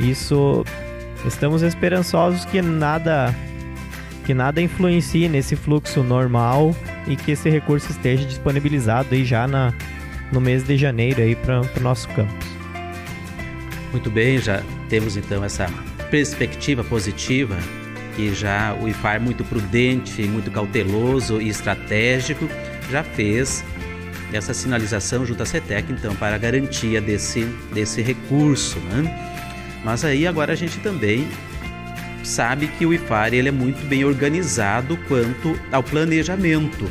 isso 0.00 0.64
estamos 1.24 1.62
esperançosos 1.62 2.44
que 2.44 2.60
nada 2.60 3.34
que 4.24 4.34
nada 4.34 4.60
influencie 4.60 5.28
nesse 5.28 5.54
fluxo 5.54 6.02
normal 6.02 6.74
e 7.06 7.14
que 7.14 7.30
esse 7.30 7.48
recurso 7.48 7.92
esteja 7.92 8.24
disponibilizado 8.24 9.14
aí 9.14 9.24
já 9.24 9.46
na, 9.46 9.72
no 10.32 10.40
mês 10.40 10.64
de 10.64 10.76
janeiro 10.76 11.22
aí 11.22 11.36
para 11.36 11.60
o 11.60 11.80
nosso 11.80 12.08
campus. 12.08 12.48
Muito 13.92 14.10
bem, 14.10 14.38
já 14.38 14.62
temos 14.88 15.16
então 15.16 15.44
essa 15.44 15.68
perspectiva 16.10 16.82
positiva 16.82 17.56
que 18.16 18.34
já 18.34 18.74
o 18.74 18.88
IFAR 18.88 19.20
muito 19.20 19.44
prudente, 19.44 20.22
muito 20.22 20.50
cauteloso 20.50 21.40
e 21.40 21.48
estratégico 21.48 22.48
já 22.90 23.04
fez 23.04 23.64
essa 24.32 24.52
sinalização 24.52 25.24
junto 25.24 25.42
à 25.42 25.46
CETEC 25.46 25.92
então 25.92 26.14
para 26.16 26.34
a 26.34 26.38
garantia 26.38 27.00
desse, 27.00 27.44
desse 27.72 28.02
recurso, 28.02 28.78
né? 28.80 29.35
Mas 29.86 30.04
aí 30.04 30.26
agora 30.26 30.52
a 30.52 30.56
gente 30.56 30.80
também 30.80 31.28
sabe 32.24 32.66
que 32.66 32.84
o 32.84 32.92
IFAR 32.92 33.32
ele 33.32 33.50
é 33.50 33.52
muito 33.52 33.86
bem 33.86 34.04
organizado 34.04 34.96
quanto 35.06 35.56
ao 35.70 35.80
planejamento. 35.80 36.90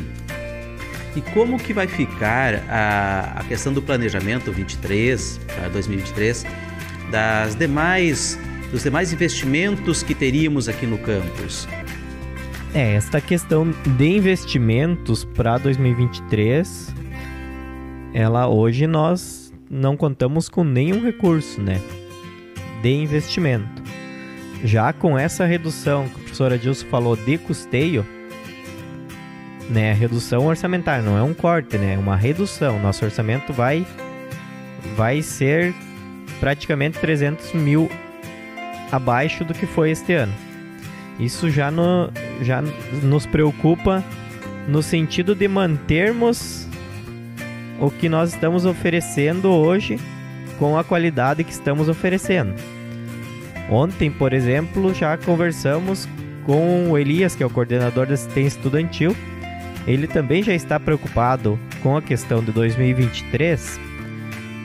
E 1.14 1.20
como 1.20 1.58
que 1.58 1.74
vai 1.74 1.86
ficar 1.86 2.54
a, 2.70 3.34
a 3.36 3.44
questão 3.44 3.70
do 3.70 3.82
planejamento 3.82 4.50
23 4.50 5.38
para 5.46 5.68
2023 5.68 6.46
das 7.10 7.54
demais 7.54 8.38
dos 8.70 8.82
demais 8.82 9.12
investimentos 9.12 10.02
que 10.02 10.14
teríamos 10.14 10.66
aqui 10.66 10.86
no 10.86 10.96
campus? 10.96 11.68
É, 12.72 12.94
esta 12.94 13.20
questão 13.20 13.74
de 13.98 14.06
investimentos 14.06 15.22
para 15.22 15.58
2023, 15.58 16.94
ela 18.14 18.48
hoje 18.48 18.86
nós 18.86 19.52
não 19.70 19.98
contamos 19.98 20.48
com 20.48 20.64
nenhum 20.64 21.02
recurso, 21.02 21.60
né? 21.60 21.78
De 22.82 22.92
investimento. 22.92 23.82
Já 24.64 24.92
com 24.92 25.18
essa 25.18 25.44
redução 25.44 26.08
que 26.08 26.16
o 26.16 26.20
professor 26.20 26.52
Adilson 26.52 26.86
falou 26.86 27.16
de 27.16 27.38
custeio, 27.38 28.06
né, 29.68 29.92
redução 29.92 30.46
orçamentária, 30.46 31.02
não 31.02 31.18
é 31.18 31.22
um 31.22 31.34
corte, 31.34 31.76
né, 31.76 31.94
é 31.94 31.98
uma 31.98 32.16
redução. 32.16 32.78
Nosso 32.80 33.04
orçamento 33.04 33.52
vai 33.52 33.86
vai 34.94 35.20
ser 35.20 35.74
praticamente 36.38 36.98
300 36.98 37.52
mil 37.54 37.90
abaixo 38.90 39.44
do 39.44 39.52
que 39.52 39.66
foi 39.66 39.90
este 39.90 40.12
ano. 40.12 40.32
Isso 41.18 41.50
já, 41.50 41.70
no, 41.70 42.10
já 42.42 42.62
nos 43.02 43.26
preocupa 43.26 44.04
no 44.68 44.82
sentido 44.82 45.34
de 45.34 45.48
mantermos 45.48 46.66
o 47.80 47.90
que 47.90 48.08
nós 48.08 48.34
estamos 48.34 48.64
oferecendo 48.64 49.50
hoje 49.50 49.98
com 50.58 50.78
a 50.78 50.84
qualidade 50.84 51.44
que 51.44 51.52
estamos 51.52 51.88
oferecendo. 51.88 52.54
Ontem, 53.70 54.10
por 54.10 54.32
exemplo, 54.32 54.94
já 54.94 55.16
conversamos 55.16 56.08
com 56.44 56.90
o 56.90 56.96
Elias, 56.98 57.34
que 57.34 57.42
é 57.42 57.46
o 57.46 57.50
coordenador 57.50 58.06
da 58.06 58.14
assistência 58.14 58.58
estudantil. 58.58 59.16
Ele 59.86 60.06
também 60.06 60.42
já 60.42 60.54
está 60.54 60.78
preocupado 60.78 61.58
com 61.82 61.96
a 61.96 62.02
questão 62.02 62.42
de 62.42 62.52
2023, 62.52 63.80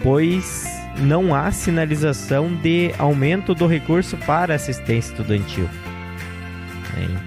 pois 0.03 0.65
não 0.99 1.33
há 1.33 1.51
sinalização 1.51 2.53
de 2.53 2.91
aumento 2.97 3.55
do 3.55 3.65
recurso 3.65 4.17
para 4.17 4.55
assistência 4.55 5.11
estudantil. 5.11 5.67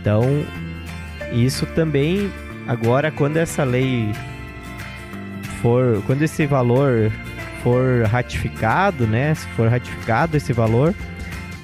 Então, 0.00 0.44
isso 1.32 1.66
também 1.66 2.30
agora 2.66 3.10
quando 3.10 3.36
essa 3.36 3.64
lei 3.64 4.12
for, 5.60 6.02
quando 6.06 6.22
esse 6.22 6.46
valor 6.46 7.10
for 7.64 8.04
ratificado, 8.04 9.06
né, 9.06 9.34
se 9.34 9.46
for 9.56 9.68
ratificado 9.68 10.36
esse 10.36 10.52
valor, 10.52 10.94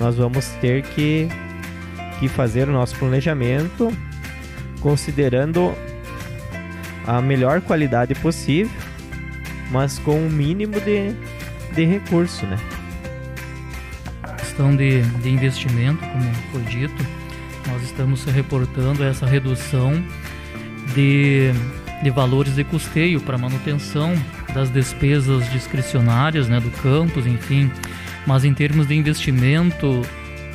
nós 0.01 0.17
vamos 0.17 0.47
ter 0.63 0.83
que, 0.83 1.29
que 2.19 2.27
fazer 2.27 2.71
o 2.71 2.73
nosso 2.73 2.97
planejamento 2.97 3.93
considerando 4.81 5.75
a 7.07 7.21
melhor 7.21 7.61
qualidade 7.61 8.15
possível, 8.15 8.73
mas 9.71 9.99
com 9.99 10.27
o 10.27 10.31
mínimo 10.31 10.81
de, 10.81 11.15
de 11.75 11.85
recurso, 11.85 12.47
né? 12.47 12.57
Questão 14.39 14.75
de, 14.75 15.03
de 15.03 15.29
investimento, 15.29 16.01
como 16.01 16.35
foi 16.51 16.63
dito, 16.63 17.07
nós 17.69 17.83
estamos 17.83 18.25
reportando 18.25 19.05
essa 19.05 19.27
redução 19.27 20.03
de, 20.95 21.51
de 22.03 22.11
valores 22.11 22.55
de 22.55 22.65
custeio 22.65 23.21
para 23.21 23.37
manutenção 23.37 24.15
das 24.51 24.71
despesas 24.71 25.51
discricionárias 25.51 26.49
né, 26.49 26.61
do 26.61 26.71
campus, 26.83 27.27
enfim, 27.27 27.71
mas 28.27 28.45
em 28.45 28.53
termos 28.53 28.87
de 28.87 28.95
investimento 28.95 30.03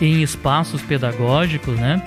em 0.02 0.22
espaços 0.22 0.82
pedagógicos, 0.82 1.80
né? 1.80 2.02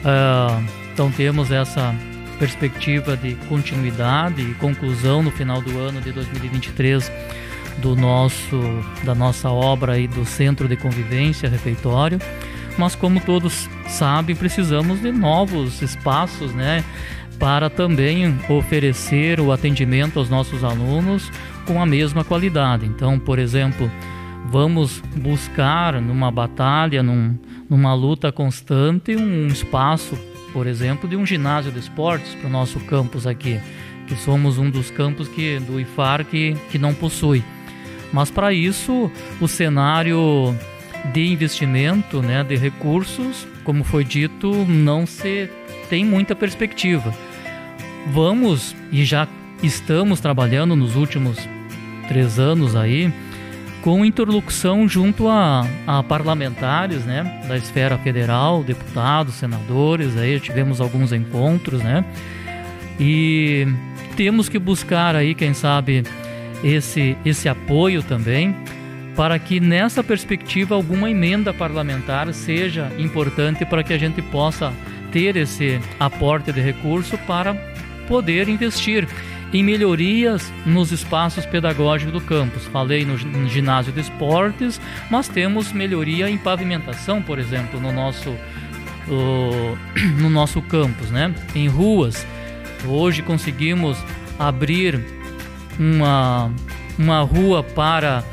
Uh, 0.00 0.64
então 0.92 1.10
temos 1.10 1.50
essa 1.50 1.94
perspectiva 2.38 3.16
de 3.16 3.34
continuidade 3.48 4.42
e 4.42 4.54
conclusão 4.54 5.22
no 5.22 5.30
final 5.30 5.60
do 5.60 5.78
ano 5.78 6.00
de 6.00 6.12
2023 6.12 7.10
do 7.78 7.96
nosso 7.96 8.60
da 9.02 9.14
nossa 9.14 9.50
obra 9.50 9.94
aí 9.94 10.06
do 10.06 10.24
Centro 10.24 10.68
de 10.68 10.76
Convivência 10.76 11.48
Refeitório, 11.48 12.18
mas 12.78 12.94
como 12.94 13.20
todos 13.20 13.68
sabem, 13.88 14.34
precisamos 14.34 15.00
de 15.00 15.10
novos 15.12 15.82
espaços, 15.82 16.52
né, 16.54 16.84
para 17.38 17.68
também 17.68 18.38
oferecer 18.48 19.40
o 19.40 19.52
atendimento 19.52 20.18
aos 20.18 20.30
nossos 20.30 20.64
alunos 20.64 21.30
com 21.66 21.80
a 21.80 21.86
mesma 21.86 22.24
qualidade. 22.24 22.86
Então, 22.86 23.18
por 23.18 23.38
exemplo, 23.38 23.90
vamos 24.46 25.00
buscar 25.16 26.00
numa 26.00 26.30
batalha, 26.30 27.02
num, 27.02 27.36
numa 27.68 27.94
luta 27.94 28.30
constante, 28.30 29.16
um 29.16 29.48
espaço, 29.48 30.18
por 30.52 30.66
exemplo, 30.66 31.08
de 31.08 31.16
um 31.16 31.26
ginásio 31.26 31.72
de 31.72 31.78
esportes 31.78 32.34
para 32.34 32.46
o 32.46 32.52
nosso 32.52 32.78
campus 32.80 33.26
aqui, 33.26 33.60
que 34.06 34.14
somos 34.16 34.58
um 34.58 34.70
dos 34.70 34.90
campos 34.90 35.28
que, 35.28 35.58
do 35.60 35.80
IFAR 35.80 36.24
que, 36.24 36.54
que 36.70 36.78
não 36.78 36.94
possui. 36.94 37.42
Mas 38.12 38.30
para 38.30 38.52
isso, 38.52 39.10
o 39.40 39.48
cenário 39.48 40.54
de 41.12 41.26
investimento, 41.26 42.22
né, 42.22 42.44
de 42.44 42.56
recursos, 42.56 43.46
como 43.64 43.82
foi 43.82 44.04
dito, 44.04 44.52
não 44.66 45.06
se 45.06 45.50
tem 45.88 46.04
muita 46.04 46.34
perspectiva. 46.34 47.14
Vamos 48.08 48.74
e 48.92 49.04
já 49.04 49.26
estamos 49.62 50.20
trabalhando 50.20 50.76
nos 50.76 50.96
últimos 50.96 51.38
três 52.08 52.38
anos 52.38 52.76
aí 52.76 53.12
com 53.84 54.02
interlocução 54.02 54.88
junto 54.88 55.28
a, 55.28 55.66
a, 55.86 56.02
parlamentares, 56.02 57.04
né, 57.04 57.42
da 57.46 57.54
esfera 57.54 57.98
federal, 57.98 58.62
deputados, 58.62 59.34
senadores, 59.34 60.16
aí 60.16 60.40
tivemos 60.40 60.80
alguns 60.80 61.12
encontros, 61.12 61.82
né, 61.82 62.02
e 62.98 63.66
temos 64.16 64.48
que 64.48 64.58
buscar 64.58 65.14
aí, 65.14 65.34
quem 65.34 65.52
sabe, 65.52 66.02
esse, 66.62 67.14
esse 67.26 67.46
apoio 67.46 68.02
também, 68.02 68.56
para 69.14 69.38
que 69.38 69.60
nessa 69.60 70.02
perspectiva 70.02 70.74
alguma 70.74 71.10
emenda 71.10 71.52
parlamentar 71.52 72.32
seja 72.32 72.90
importante 72.98 73.66
para 73.66 73.82
que 73.82 73.92
a 73.92 73.98
gente 73.98 74.22
possa 74.22 74.72
ter 75.14 75.36
esse 75.36 75.80
aporte 76.00 76.50
de 76.50 76.60
recurso 76.60 77.16
para 77.18 77.54
poder 78.08 78.48
investir 78.48 79.06
em 79.52 79.62
melhorias 79.62 80.52
nos 80.66 80.90
espaços 80.90 81.46
pedagógicos 81.46 82.12
do 82.12 82.20
campus. 82.20 82.66
Falei 82.66 83.04
no, 83.04 83.16
ginásio 83.48 83.92
de 83.92 84.00
esportes, 84.00 84.80
mas 85.08 85.28
temos 85.28 85.72
melhoria 85.72 86.28
em 86.28 86.36
pavimentação, 86.36 87.22
por 87.22 87.38
exemplo, 87.38 87.80
no 87.80 87.92
nosso, 87.92 88.34
no 90.18 90.28
nosso 90.28 90.60
campus, 90.60 91.08
né? 91.12 91.32
em 91.54 91.68
ruas. 91.68 92.26
Hoje 92.84 93.22
conseguimos 93.22 93.96
abrir 94.36 95.00
uma, 95.78 96.50
uma 96.98 97.20
rua 97.20 97.62
para 97.62 98.24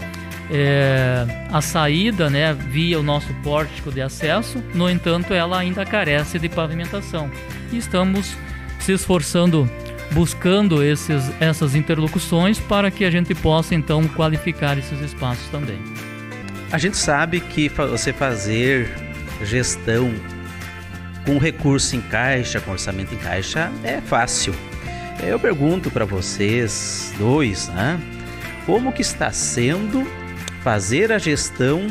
é, 0.52 1.26
a 1.50 1.62
saída 1.62 2.30
né, 2.30 2.54
via 2.54 3.00
o 3.00 3.04
nosso 3.04 3.34
pórtico 3.36 3.92
de 3.92 4.02
acesso, 4.02 4.62
no 4.74 4.90
entanto, 4.90 5.34
ela 5.34 5.58
ainda 5.58 5.86
carece 5.86 6.38
de 6.38 6.50
pavimentação. 6.50 7.32
E 7.72 7.78
estamos 7.78 8.36
se 8.80 8.92
esforçando 8.92 9.70
buscando 10.12 10.84
esses, 10.84 11.32
essas 11.40 11.74
interlocuções 11.74 12.60
para 12.60 12.92
que 12.92 13.06
a 13.06 13.10
gente 13.10 13.34
possa 13.34 13.74
então 13.74 14.06
qualificar 14.10 14.78
esses 14.78 15.00
espaços 15.00 15.48
também. 15.48 15.80
A 16.72 16.78
gente 16.78 16.98
sabe 16.98 17.40
que 17.40 17.70
você 17.70 18.12
fazer 18.12 18.90
gestão 19.44 20.14
com 21.26 21.38
recurso 21.38 21.96
em 21.96 22.02
caixa, 22.02 22.60
com 22.60 22.72
orçamento 22.72 23.14
em 23.14 23.18
caixa, 23.18 23.72
é 23.84 24.02
fácil. 24.02 24.54
Eu 25.24 25.40
pergunto 25.40 25.92
para 25.92 26.04
vocês 26.04 27.14
dois, 27.18 27.68
né? 27.70 28.00
Como 28.66 28.92
que 28.92 29.02
está 29.02 29.32
sendo 29.32 30.06
fazer 30.64 31.12
a 31.12 31.18
gestão 31.18 31.88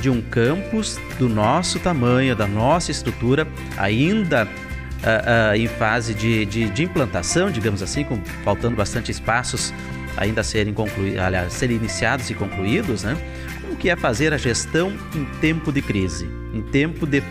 de 0.00 0.10
um 0.10 0.20
campus 0.20 0.98
do 1.18 1.28
nosso 1.28 1.78
tamanho, 1.78 2.36
da 2.36 2.46
nossa 2.46 2.90
estrutura, 2.90 3.46
ainda 3.76 4.44
uh, 4.44 5.52
uh, 5.52 5.56
em 5.56 5.66
fase 5.66 6.14
de, 6.14 6.44
de, 6.46 6.68
de, 6.68 6.84
implantação, 6.84 7.50
digamos 7.50 7.82
assim, 7.82 8.04
com, 8.04 8.20
faltando 8.44 8.76
bastante 8.76 9.10
espaços 9.10 9.72
ainda 10.16 10.40
a 10.40 10.44
serem, 10.44 10.72
concluídos, 10.72 11.18
aliás, 11.18 11.52
serem 11.52 11.76
iniciados 11.76 12.28
e 12.30 12.34
concluídos, 12.34 13.02
né? 13.02 13.16
Como 13.60 13.76
que 13.76 13.90
é 13.90 13.96
fazer 13.96 14.32
a 14.32 14.38
gestão 14.38 14.92
em 15.14 15.24
tempo 15.40 15.72
de 15.72 15.82
crise, 15.82 16.28
em 16.54 16.62
tempo 16.62 17.06
de 17.06 17.22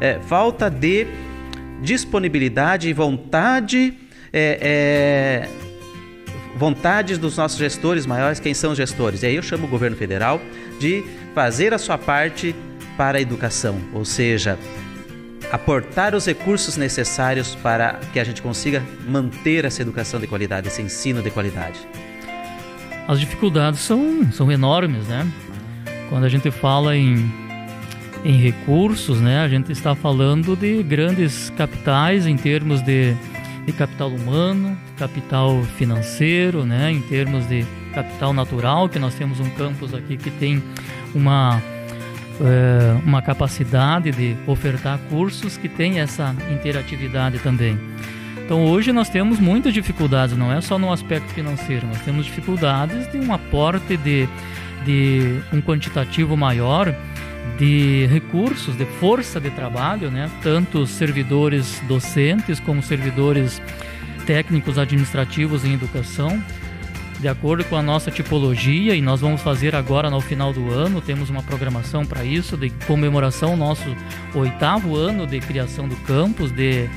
é, 0.00 0.18
falta 0.26 0.68
de 0.68 1.06
disponibilidade 1.80 2.88
e 2.88 2.92
vontade, 2.92 3.94
é, 4.32 5.48
é, 5.48 5.65
vontades 6.56 7.18
dos 7.18 7.36
nossos 7.36 7.58
gestores 7.58 8.06
maiores, 8.06 8.40
quem 8.40 8.54
são 8.54 8.72
os 8.72 8.76
gestores? 8.76 9.22
E 9.22 9.26
aí 9.26 9.36
eu 9.36 9.42
chamo 9.42 9.66
o 9.66 9.68
governo 9.68 9.96
federal 9.96 10.40
de 10.80 11.04
fazer 11.34 11.74
a 11.74 11.78
sua 11.78 11.98
parte 11.98 12.54
para 12.96 13.18
a 13.18 13.20
educação, 13.20 13.78
ou 13.92 14.04
seja, 14.04 14.58
aportar 15.52 16.14
os 16.14 16.26
recursos 16.26 16.76
necessários 16.76 17.54
para 17.56 18.00
que 18.12 18.18
a 18.18 18.24
gente 18.24 18.40
consiga 18.40 18.82
manter 19.06 19.64
essa 19.64 19.82
educação 19.82 20.18
de 20.18 20.26
qualidade, 20.26 20.68
esse 20.68 20.80
ensino 20.80 21.22
de 21.22 21.30
qualidade. 21.30 21.78
As 23.06 23.20
dificuldades 23.20 23.80
são, 23.80 24.26
são 24.32 24.50
enormes, 24.50 25.06
né? 25.06 25.30
Quando 26.08 26.24
a 26.24 26.28
gente 26.28 26.50
fala 26.50 26.96
em, 26.96 27.30
em 28.24 28.36
recursos, 28.36 29.20
né, 29.20 29.40
a 29.40 29.48
gente 29.48 29.70
está 29.70 29.94
falando 29.94 30.56
de 30.56 30.82
grandes 30.82 31.50
capitais 31.50 32.26
em 32.26 32.36
termos 32.36 32.80
de, 32.82 33.14
de 33.66 33.72
capital 33.72 34.08
humano, 34.08 34.78
capital 34.96 35.60
financeiro, 35.76 36.64
né, 36.64 36.92
em 36.92 37.02
termos 37.02 37.46
de 37.48 37.66
capital 37.92 38.32
natural, 38.32 38.88
que 38.88 38.98
nós 38.98 39.14
temos 39.14 39.40
um 39.40 39.50
campus 39.50 39.92
aqui 39.92 40.16
que 40.16 40.30
tem 40.30 40.62
uma 41.14 41.60
é, 42.40 43.00
uma 43.04 43.22
capacidade 43.22 44.10
de 44.12 44.36
ofertar 44.46 44.98
cursos 45.10 45.56
que 45.56 45.68
tem 45.68 46.00
essa 46.00 46.34
interatividade 46.52 47.38
também. 47.38 47.78
Então 48.44 48.64
hoje 48.66 48.92
nós 48.92 49.08
temos 49.08 49.40
muitas 49.40 49.74
dificuldades, 49.74 50.36
não 50.36 50.52
é 50.52 50.60
só 50.60 50.78
no 50.78 50.92
aspecto 50.92 51.32
financeiro, 51.32 51.86
nós 51.86 52.00
temos 52.02 52.26
dificuldades 52.26 53.10
de 53.10 53.18
um 53.18 53.32
aporte 53.32 53.96
de, 53.96 54.28
de 54.84 55.40
um 55.52 55.60
quantitativo 55.60 56.36
maior 56.36 56.94
de 57.58 58.06
recursos, 58.06 58.76
de 58.76 58.84
força 58.84 59.40
de 59.40 59.50
trabalho, 59.50 60.10
né? 60.10 60.30
tanto 60.42 60.86
servidores 60.86 61.80
docentes 61.88 62.60
como 62.60 62.82
servidores 62.82 63.60
técnicos 64.26 64.78
administrativos 64.78 65.64
em 65.64 65.74
educação 65.74 66.42
de 67.20 67.28
acordo 67.28 67.64
com 67.64 67.76
a 67.76 67.82
nossa 67.82 68.10
tipologia 68.10 68.94
e 68.94 69.00
nós 69.00 69.20
vamos 69.20 69.40
fazer 69.40 69.74
agora 69.74 70.10
no 70.10 70.20
final 70.20 70.52
do 70.52 70.70
ano, 70.70 71.00
temos 71.00 71.30
uma 71.30 71.42
programação 71.42 72.04
para 72.04 72.24
isso, 72.24 72.56
de 72.56 72.70
comemoração 72.86 73.56
nosso 73.56 73.96
oitavo 74.34 74.96
ano 74.96 75.26
de 75.26 75.40
criação 75.40 75.88
do 75.88 75.96
campus, 75.96 76.50
de, 76.52 76.88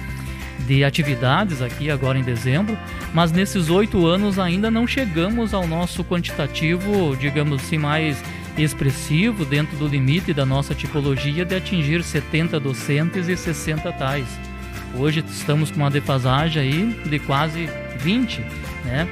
de 0.67 0.83
atividades 0.83 1.61
aqui 1.61 1.89
agora 1.89 2.19
em 2.19 2.23
dezembro, 2.23 2.77
mas 3.13 3.31
nesses 3.31 3.69
oito 3.69 4.05
anos 4.05 4.37
ainda 4.37 4.69
não 4.69 4.85
chegamos 4.85 5.53
ao 5.53 5.65
nosso 5.65 6.03
quantitativo, 6.03 7.15
digamos 7.17 7.61
assim, 7.61 7.77
mais 7.77 8.21
expressivo 8.63 9.45
dentro 9.45 9.77
do 9.77 9.87
limite 9.87 10.33
da 10.33 10.45
nossa 10.45 10.75
tipologia 10.75 11.45
de 11.45 11.55
atingir 11.55 12.03
70 12.03 12.59
docentes 12.59 13.27
e 13.27 13.37
60 13.37 13.91
tais. 13.93 14.27
Hoje 14.95 15.23
estamos 15.27 15.71
com 15.71 15.77
uma 15.77 15.89
defasagem 15.89 16.61
aí 16.61 17.09
de 17.09 17.19
quase 17.19 17.69
20, 17.99 18.41
né? 18.85 19.07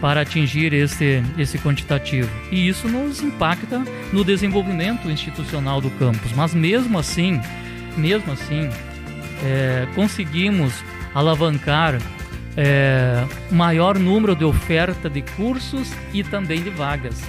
para 0.00 0.20
atingir 0.20 0.72
esse, 0.72 1.22
esse 1.36 1.58
quantitativo. 1.58 2.30
E 2.50 2.68
isso 2.68 2.88
nos 2.88 3.22
impacta 3.22 3.82
no 4.12 4.24
desenvolvimento 4.24 5.10
institucional 5.10 5.80
do 5.80 5.90
campus. 5.90 6.32
Mas 6.32 6.54
mesmo 6.54 6.98
assim, 6.98 7.40
mesmo 7.96 8.32
assim, 8.32 8.68
é, 9.44 9.86
conseguimos 9.94 10.72
alavancar 11.14 11.98
é, 12.56 13.24
maior 13.50 13.98
número 13.98 14.34
de 14.34 14.44
oferta 14.44 15.08
de 15.08 15.22
cursos 15.22 15.92
e 16.12 16.22
também 16.22 16.62
de 16.62 16.70
vagas. 16.70 17.20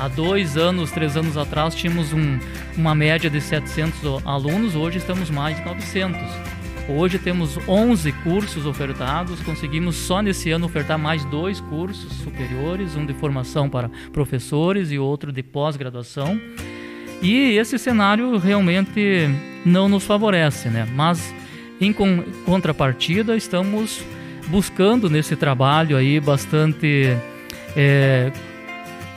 Há 0.00 0.08
dois 0.08 0.56
anos, 0.56 0.90
três 0.90 1.14
anos 1.14 1.36
atrás, 1.36 1.74
tínhamos 1.74 2.14
um, 2.14 2.38
uma 2.74 2.94
média 2.94 3.28
de 3.28 3.38
700 3.38 4.24
alunos, 4.24 4.74
hoje 4.74 4.96
estamos 4.96 5.28
mais 5.28 5.58
de 5.58 5.62
900. 5.62 6.18
Hoje 6.88 7.18
temos 7.18 7.58
11 7.68 8.10
cursos 8.24 8.64
ofertados, 8.64 9.42
conseguimos 9.42 9.96
só 9.96 10.22
nesse 10.22 10.50
ano 10.50 10.64
ofertar 10.64 10.98
mais 10.98 11.22
dois 11.26 11.60
cursos 11.60 12.14
superiores, 12.14 12.96
um 12.96 13.04
de 13.04 13.12
formação 13.12 13.68
para 13.68 13.90
professores 14.10 14.90
e 14.90 14.98
outro 14.98 15.30
de 15.30 15.42
pós-graduação. 15.42 16.40
E 17.20 17.58
esse 17.58 17.78
cenário 17.78 18.38
realmente 18.38 19.28
não 19.66 19.86
nos 19.86 20.04
favorece, 20.04 20.70
né? 20.70 20.88
Mas 20.94 21.34
em 21.78 21.94
contrapartida 22.46 23.36
estamos 23.36 24.02
buscando 24.46 25.10
nesse 25.10 25.36
trabalho 25.36 25.94
aí 25.94 26.18
bastante 26.18 27.14
é, 27.76 28.32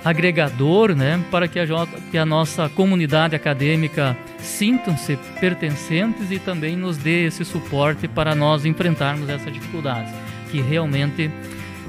agregador, 0.04 0.94
né, 0.96 1.24
para 1.32 1.48
que 1.48 1.60
a, 1.60 1.66
que 2.12 2.18
a 2.18 2.26
nossa 2.26 2.68
comunidade 2.70 3.36
acadêmica 3.36 4.18
sintam-se 4.40 5.18
pertencentes 5.40 6.30
e 6.30 6.40
também 6.40 6.76
nos 6.76 6.98
dê 6.98 7.26
esse 7.26 7.46
suporte 7.46 8.08
para 8.08 8.36
nós 8.36 8.66
enfrentarmos 8.66 9.30
essa 9.30 9.50
dificuldade, 9.50 10.12
que 10.52 10.62
realmente 10.62 11.32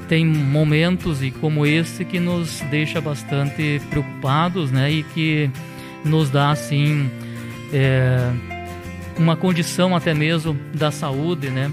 tem 0.07 0.25
momentos 0.25 1.21
e 1.23 1.31
como 1.31 1.65
esse 1.65 2.05
que 2.05 2.19
nos 2.19 2.61
deixa 2.69 3.01
bastante 3.01 3.81
preocupados, 3.89 4.71
né, 4.71 4.91
e 4.91 5.03
que 5.03 5.49
nos 6.03 6.29
dá 6.29 6.51
assim 6.51 7.09
é, 7.73 8.31
uma 9.17 9.35
condição 9.35 9.95
até 9.95 10.13
mesmo 10.13 10.57
da 10.73 10.91
saúde, 10.91 11.49
né, 11.49 11.71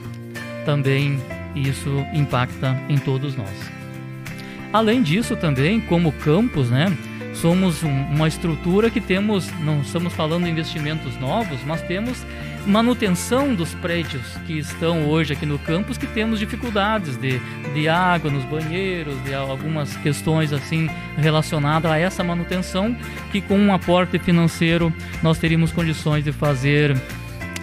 também 0.64 1.20
isso 1.54 2.04
impacta 2.12 2.76
em 2.88 2.98
todos 2.98 3.36
nós. 3.36 3.81
Além 4.72 5.02
disso, 5.02 5.36
também, 5.36 5.80
como 5.80 6.12
campus, 6.12 6.70
né? 6.70 6.96
Somos 7.34 7.82
um, 7.82 7.90
uma 7.90 8.28
estrutura 8.28 8.90
que 8.90 9.00
temos, 9.00 9.50
não 9.60 9.80
estamos 9.80 10.12
falando 10.12 10.44
de 10.44 10.50
investimentos 10.50 11.18
novos, 11.18 11.60
mas 11.66 11.82
temos 11.82 12.24
manutenção 12.66 13.54
dos 13.54 13.74
prédios 13.74 14.22
que 14.46 14.58
estão 14.58 15.08
hoje 15.08 15.32
aqui 15.32 15.44
no 15.44 15.58
campus, 15.58 15.98
que 15.98 16.06
temos 16.06 16.38
dificuldades 16.38 17.16
de, 17.16 17.40
de 17.74 17.88
água 17.88 18.30
nos 18.30 18.44
banheiros, 18.44 19.20
de 19.24 19.34
algumas 19.34 19.96
questões 19.96 20.52
assim 20.52 20.88
relacionadas 21.16 21.90
a 21.90 21.98
essa 21.98 22.22
manutenção, 22.22 22.96
que 23.30 23.40
com 23.40 23.58
um 23.58 23.72
aporte 23.74 24.18
financeiro 24.18 24.92
nós 25.22 25.38
teríamos 25.38 25.72
condições 25.72 26.24
de 26.24 26.32
fazer 26.32 26.96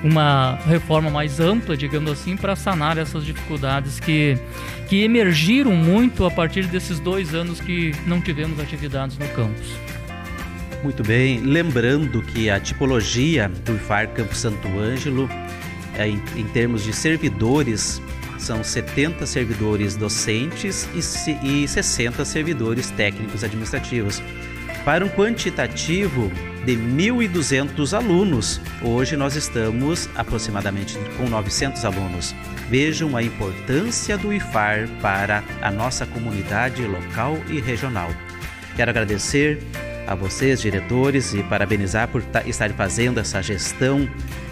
uma 0.04 0.56
reforma 0.66 1.10
mais 1.10 1.40
ampla, 1.40 1.76
digamos 1.76 2.12
assim, 2.12 2.38
para 2.38 2.56
sanar 2.56 2.98
essas 2.98 3.26
dificuldades 3.26 4.00
que, 4.00 4.38
que 4.88 5.04
emergiram 5.04 5.72
muito 5.72 6.26
a 6.26 6.32
partir 6.32 6.66
desses 6.68 7.00
dois 7.00 7.34
anos 7.34 7.60
que 7.60 7.92
não 8.06 8.22
tivemos 8.22 8.60
atividades 8.60 9.18
no 9.18 9.28
campus. 9.30 9.68
Muito 10.84 11.04
bem, 11.04 11.40
lembrando 11.42 12.22
que 12.22 12.50
a 12.50 12.60
tipologia 12.60 13.50
do 13.66 13.76
IFAR 13.76 14.10
Campo 14.10 14.34
Santo 14.34 14.68
Ângelo, 14.80 15.30
é, 15.98 16.08
em, 16.08 16.22
em 16.38 16.46
termos 16.46 16.84
de 16.84 16.94
servidores, 16.94 18.02
são 18.38 18.64
70 18.64 19.26
servidores 19.26 19.98
docentes 19.98 20.88
e, 20.96 21.64
e 21.64 21.68
60 21.68 22.24
servidores 22.24 22.90
técnicos 22.92 23.44
administrativos. 23.44 24.24
Para 24.86 25.04
um 25.04 25.10
quantitativo 25.10 26.32
de 26.70 26.78
1.200 26.78 27.98
alunos. 27.98 28.62
Hoje 28.84 29.18
nós 29.18 29.36
estamos 29.36 30.08
aproximadamente 30.14 31.00
com 31.18 31.28
900 31.28 31.84
alunos. 31.84 32.36
Vejam 32.70 33.18
a 33.18 33.24
importância 33.24 34.16
do 34.16 34.32
IFAR 34.32 34.88
para 35.02 35.44
a 35.64 35.72
nossa 35.72 36.06
comunidade 36.06 36.86
local 36.86 37.40
e 37.50 37.60
regional. 37.60 38.12
Quero 38.76 38.92
agradecer 38.92 39.64
a 40.06 40.14
vocês, 40.14 40.62
diretores, 40.62 41.34
e 41.34 41.42
parabenizar 41.42 42.08
por 42.08 42.24
estarem 42.46 42.76
fazendo 42.76 43.20
essa 43.20 43.42
gestão 43.42 44.08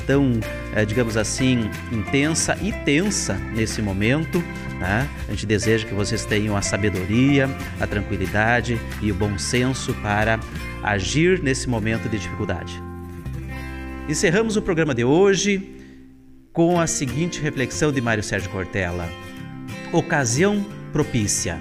tão, 0.08 0.40
eh, 0.74 0.86
digamos 0.86 1.18
assim, 1.18 1.70
intensa 1.92 2.58
e 2.64 2.72
tensa 2.72 3.36
nesse 3.54 3.80
momento. 3.80 4.44
Né? 4.80 5.08
A 5.28 5.32
gente 5.32 5.46
deseja 5.46 5.86
que 5.86 5.94
vocês 5.94 6.26
tenham 6.26 6.58
a 6.58 6.64
sabedoria, 6.64 7.48
a 7.80 7.86
tranquilidade 7.86 8.80
e 9.02 9.12
o 9.12 9.16
bom 9.16 9.38
senso 9.38 9.94
para 9.96 10.40
agir 10.92 11.42
nesse 11.42 11.70
momento 11.70 12.10
de 12.10 12.18
dificuldade. 12.18 12.82
Encerramos 14.08 14.56
o 14.56 14.62
programa 14.62 14.96
de 14.96 15.04
hoje 15.04 15.76
com 16.54 16.80
a 16.80 16.88
seguinte 16.88 17.42
reflexão 17.42 17.92
de 17.92 18.02
Mário 18.02 18.24
Sérgio 18.24 18.50
Cortella: 18.50 19.08
Ocasião 19.92 20.66
propícia. 20.92 21.60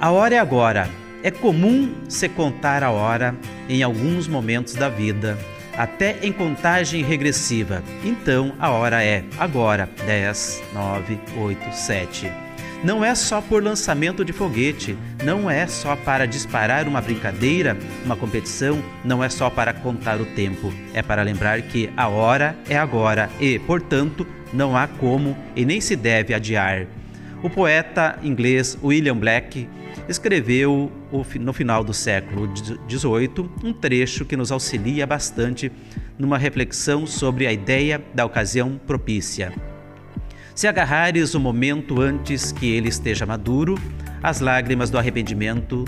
A 0.00 0.10
hora 0.10 0.34
é 0.34 0.38
agora. 0.38 0.88
É 1.20 1.32
comum 1.32 1.92
se 2.08 2.28
contar 2.28 2.84
a 2.84 2.90
hora 2.92 3.36
em 3.68 3.82
alguns 3.82 4.28
momentos 4.28 4.74
da 4.74 4.88
vida 4.88 5.36
até 5.76 6.18
em 6.22 6.32
contagem 6.32 7.04
regressiva. 7.04 7.82
Então 8.04 8.52
a 8.58 8.70
hora 8.70 9.02
é 9.02 9.24
agora: 9.38 9.88
10, 10.04 10.62
9, 10.74 11.20
8, 11.36 11.72
7. 11.72 12.47
Não 12.84 13.04
é 13.04 13.12
só 13.12 13.40
por 13.40 13.60
lançamento 13.60 14.24
de 14.24 14.32
foguete, 14.32 14.96
não 15.24 15.50
é 15.50 15.66
só 15.66 15.96
para 15.96 16.26
disparar 16.26 16.86
uma 16.86 17.00
brincadeira, 17.00 17.76
uma 18.04 18.14
competição, 18.14 18.80
não 19.04 19.22
é 19.22 19.28
só 19.28 19.50
para 19.50 19.72
contar 19.72 20.20
o 20.20 20.24
tempo, 20.24 20.72
é 20.94 21.02
para 21.02 21.22
lembrar 21.22 21.60
que 21.62 21.90
a 21.96 22.06
hora 22.06 22.56
é 22.68 22.78
agora 22.78 23.28
e, 23.40 23.58
portanto, 23.58 24.24
não 24.52 24.76
há 24.76 24.86
como 24.86 25.36
e 25.56 25.64
nem 25.64 25.80
se 25.80 25.96
deve 25.96 26.32
adiar. 26.32 26.86
O 27.42 27.50
poeta 27.50 28.16
inglês 28.22 28.78
William 28.80 29.16
Black 29.16 29.68
escreveu 30.08 30.90
no 31.40 31.52
final 31.52 31.82
do 31.82 31.92
século 31.92 32.48
XVIII 32.88 33.50
um 33.64 33.72
trecho 33.72 34.24
que 34.24 34.36
nos 34.36 34.52
auxilia 34.52 35.04
bastante 35.04 35.72
numa 36.16 36.38
reflexão 36.38 37.08
sobre 37.08 37.44
a 37.44 37.52
ideia 37.52 38.00
da 38.14 38.24
ocasião 38.24 38.80
propícia. 38.86 39.52
Se 40.58 40.66
agarrares 40.66 41.36
o 41.36 41.38
momento 41.38 42.00
antes 42.00 42.50
que 42.50 42.68
ele 42.74 42.88
esteja 42.88 43.24
maduro, 43.24 43.76
as 44.20 44.40
lágrimas 44.40 44.90
do 44.90 44.98
arrependimento 44.98 45.84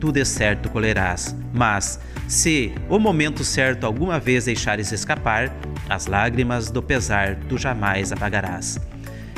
tu 0.00 0.10
de 0.10 0.24
certo 0.24 0.68
colherás. 0.68 1.36
Mas, 1.54 2.00
se 2.26 2.74
o 2.88 2.98
momento 2.98 3.44
certo 3.44 3.86
alguma 3.86 4.18
vez 4.18 4.46
deixares 4.46 4.90
escapar, 4.90 5.54
as 5.88 6.08
lágrimas 6.08 6.68
do 6.68 6.82
pesar 6.82 7.36
tu 7.48 7.56
jamais 7.56 8.10
apagarás. 8.10 8.76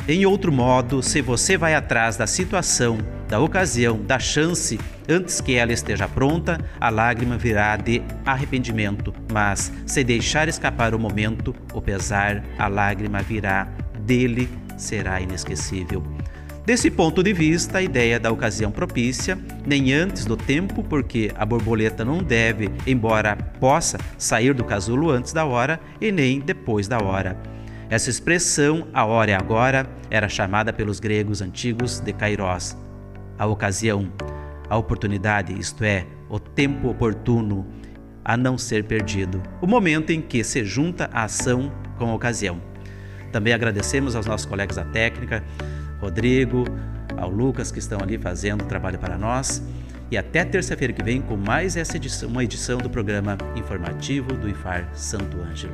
Em 0.07 0.25
outro 0.25 0.51
modo, 0.51 1.03
se 1.03 1.21
você 1.21 1.55
vai 1.57 1.75
atrás 1.75 2.17
da 2.17 2.25
situação, 2.25 2.97
da 3.29 3.39
ocasião, 3.39 4.01
da 4.01 4.17
chance, 4.17 4.79
antes 5.07 5.39
que 5.39 5.53
ela 5.53 5.71
esteja 5.71 6.07
pronta, 6.07 6.59
a 6.79 6.89
lágrima 6.89 7.37
virá 7.37 7.77
de 7.77 8.01
arrependimento. 8.25 9.13
Mas, 9.31 9.71
se 9.85 10.03
deixar 10.03 10.47
escapar 10.47 10.95
o 10.95 10.99
momento, 10.99 11.55
o 11.71 11.79
pesar, 11.79 12.43
a 12.57 12.67
lágrima 12.67 13.21
virá 13.21 13.67
dele, 13.99 14.49
será 14.81 15.21
inesquecível. 15.21 16.03
Desse 16.65 16.91
ponto 16.91 17.23
de 17.23 17.33
vista, 17.33 17.79
a 17.79 17.81
ideia 17.81 18.19
da 18.19 18.31
ocasião 18.31 18.71
propícia, 18.71 19.37
nem 19.65 19.93
antes 19.93 20.25
do 20.25 20.37
tempo, 20.37 20.83
porque 20.83 21.31
a 21.35 21.45
borboleta 21.45 22.05
não 22.05 22.19
deve, 22.19 22.69
embora 22.85 23.35
possa, 23.59 23.97
sair 24.17 24.53
do 24.53 24.63
casulo 24.63 25.09
antes 25.09 25.33
da 25.33 25.43
hora, 25.43 25.79
e 25.99 26.11
nem 26.11 26.39
depois 26.39 26.87
da 26.87 26.99
hora. 26.99 27.35
Essa 27.89 28.09
expressão, 28.09 28.87
a 28.93 29.03
hora 29.03 29.31
é 29.31 29.35
agora, 29.35 29.89
era 30.09 30.29
chamada 30.29 30.71
pelos 30.71 30.99
gregos 30.99 31.41
antigos 31.41 31.99
de 31.99 32.13
kairos, 32.13 32.77
a 33.39 33.47
ocasião, 33.47 34.11
a 34.69 34.77
oportunidade, 34.77 35.59
isto 35.59 35.83
é, 35.83 36.05
o 36.29 36.39
tempo 36.39 36.89
oportuno 36.89 37.65
a 38.23 38.37
não 38.37 38.57
ser 38.57 38.85
perdido, 38.85 39.41
o 39.59 39.67
momento 39.67 40.11
em 40.11 40.21
que 40.21 40.43
se 40.43 40.63
junta 40.63 41.09
a 41.11 41.23
ação 41.23 41.71
com 41.97 42.11
a 42.11 42.13
ocasião. 42.13 42.70
Também 43.31 43.53
agradecemos 43.53 44.15
aos 44.15 44.25
nossos 44.25 44.45
colegas 44.45 44.75
da 44.75 44.83
técnica, 44.83 45.43
Rodrigo, 45.99 46.65
ao 47.17 47.29
Lucas 47.29 47.71
que 47.71 47.79
estão 47.79 47.99
ali 48.01 48.17
fazendo 48.17 48.63
o 48.63 48.65
trabalho 48.65 48.99
para 48.99 49.17
nós. 49.17 49.63
E 50.09 50.17
até 50.17 50.43
terça-feira 50.43 50.91
que 50.91 51.03
vem 51.03 51.21
com 51.21 51.37
mais 51.37 51.77
essa 51.77 51.95
edição, 51.95 52.27
uma 52.29 52.43
edição 52.43 52.77
do 52.77 52.89
programa 52.89 53.37
informativo 53.55 54.33
do 54.33 54.49
IFAR 54.49 54.89
Santo 54.93 55.39
Ângelo. 55.41 55.73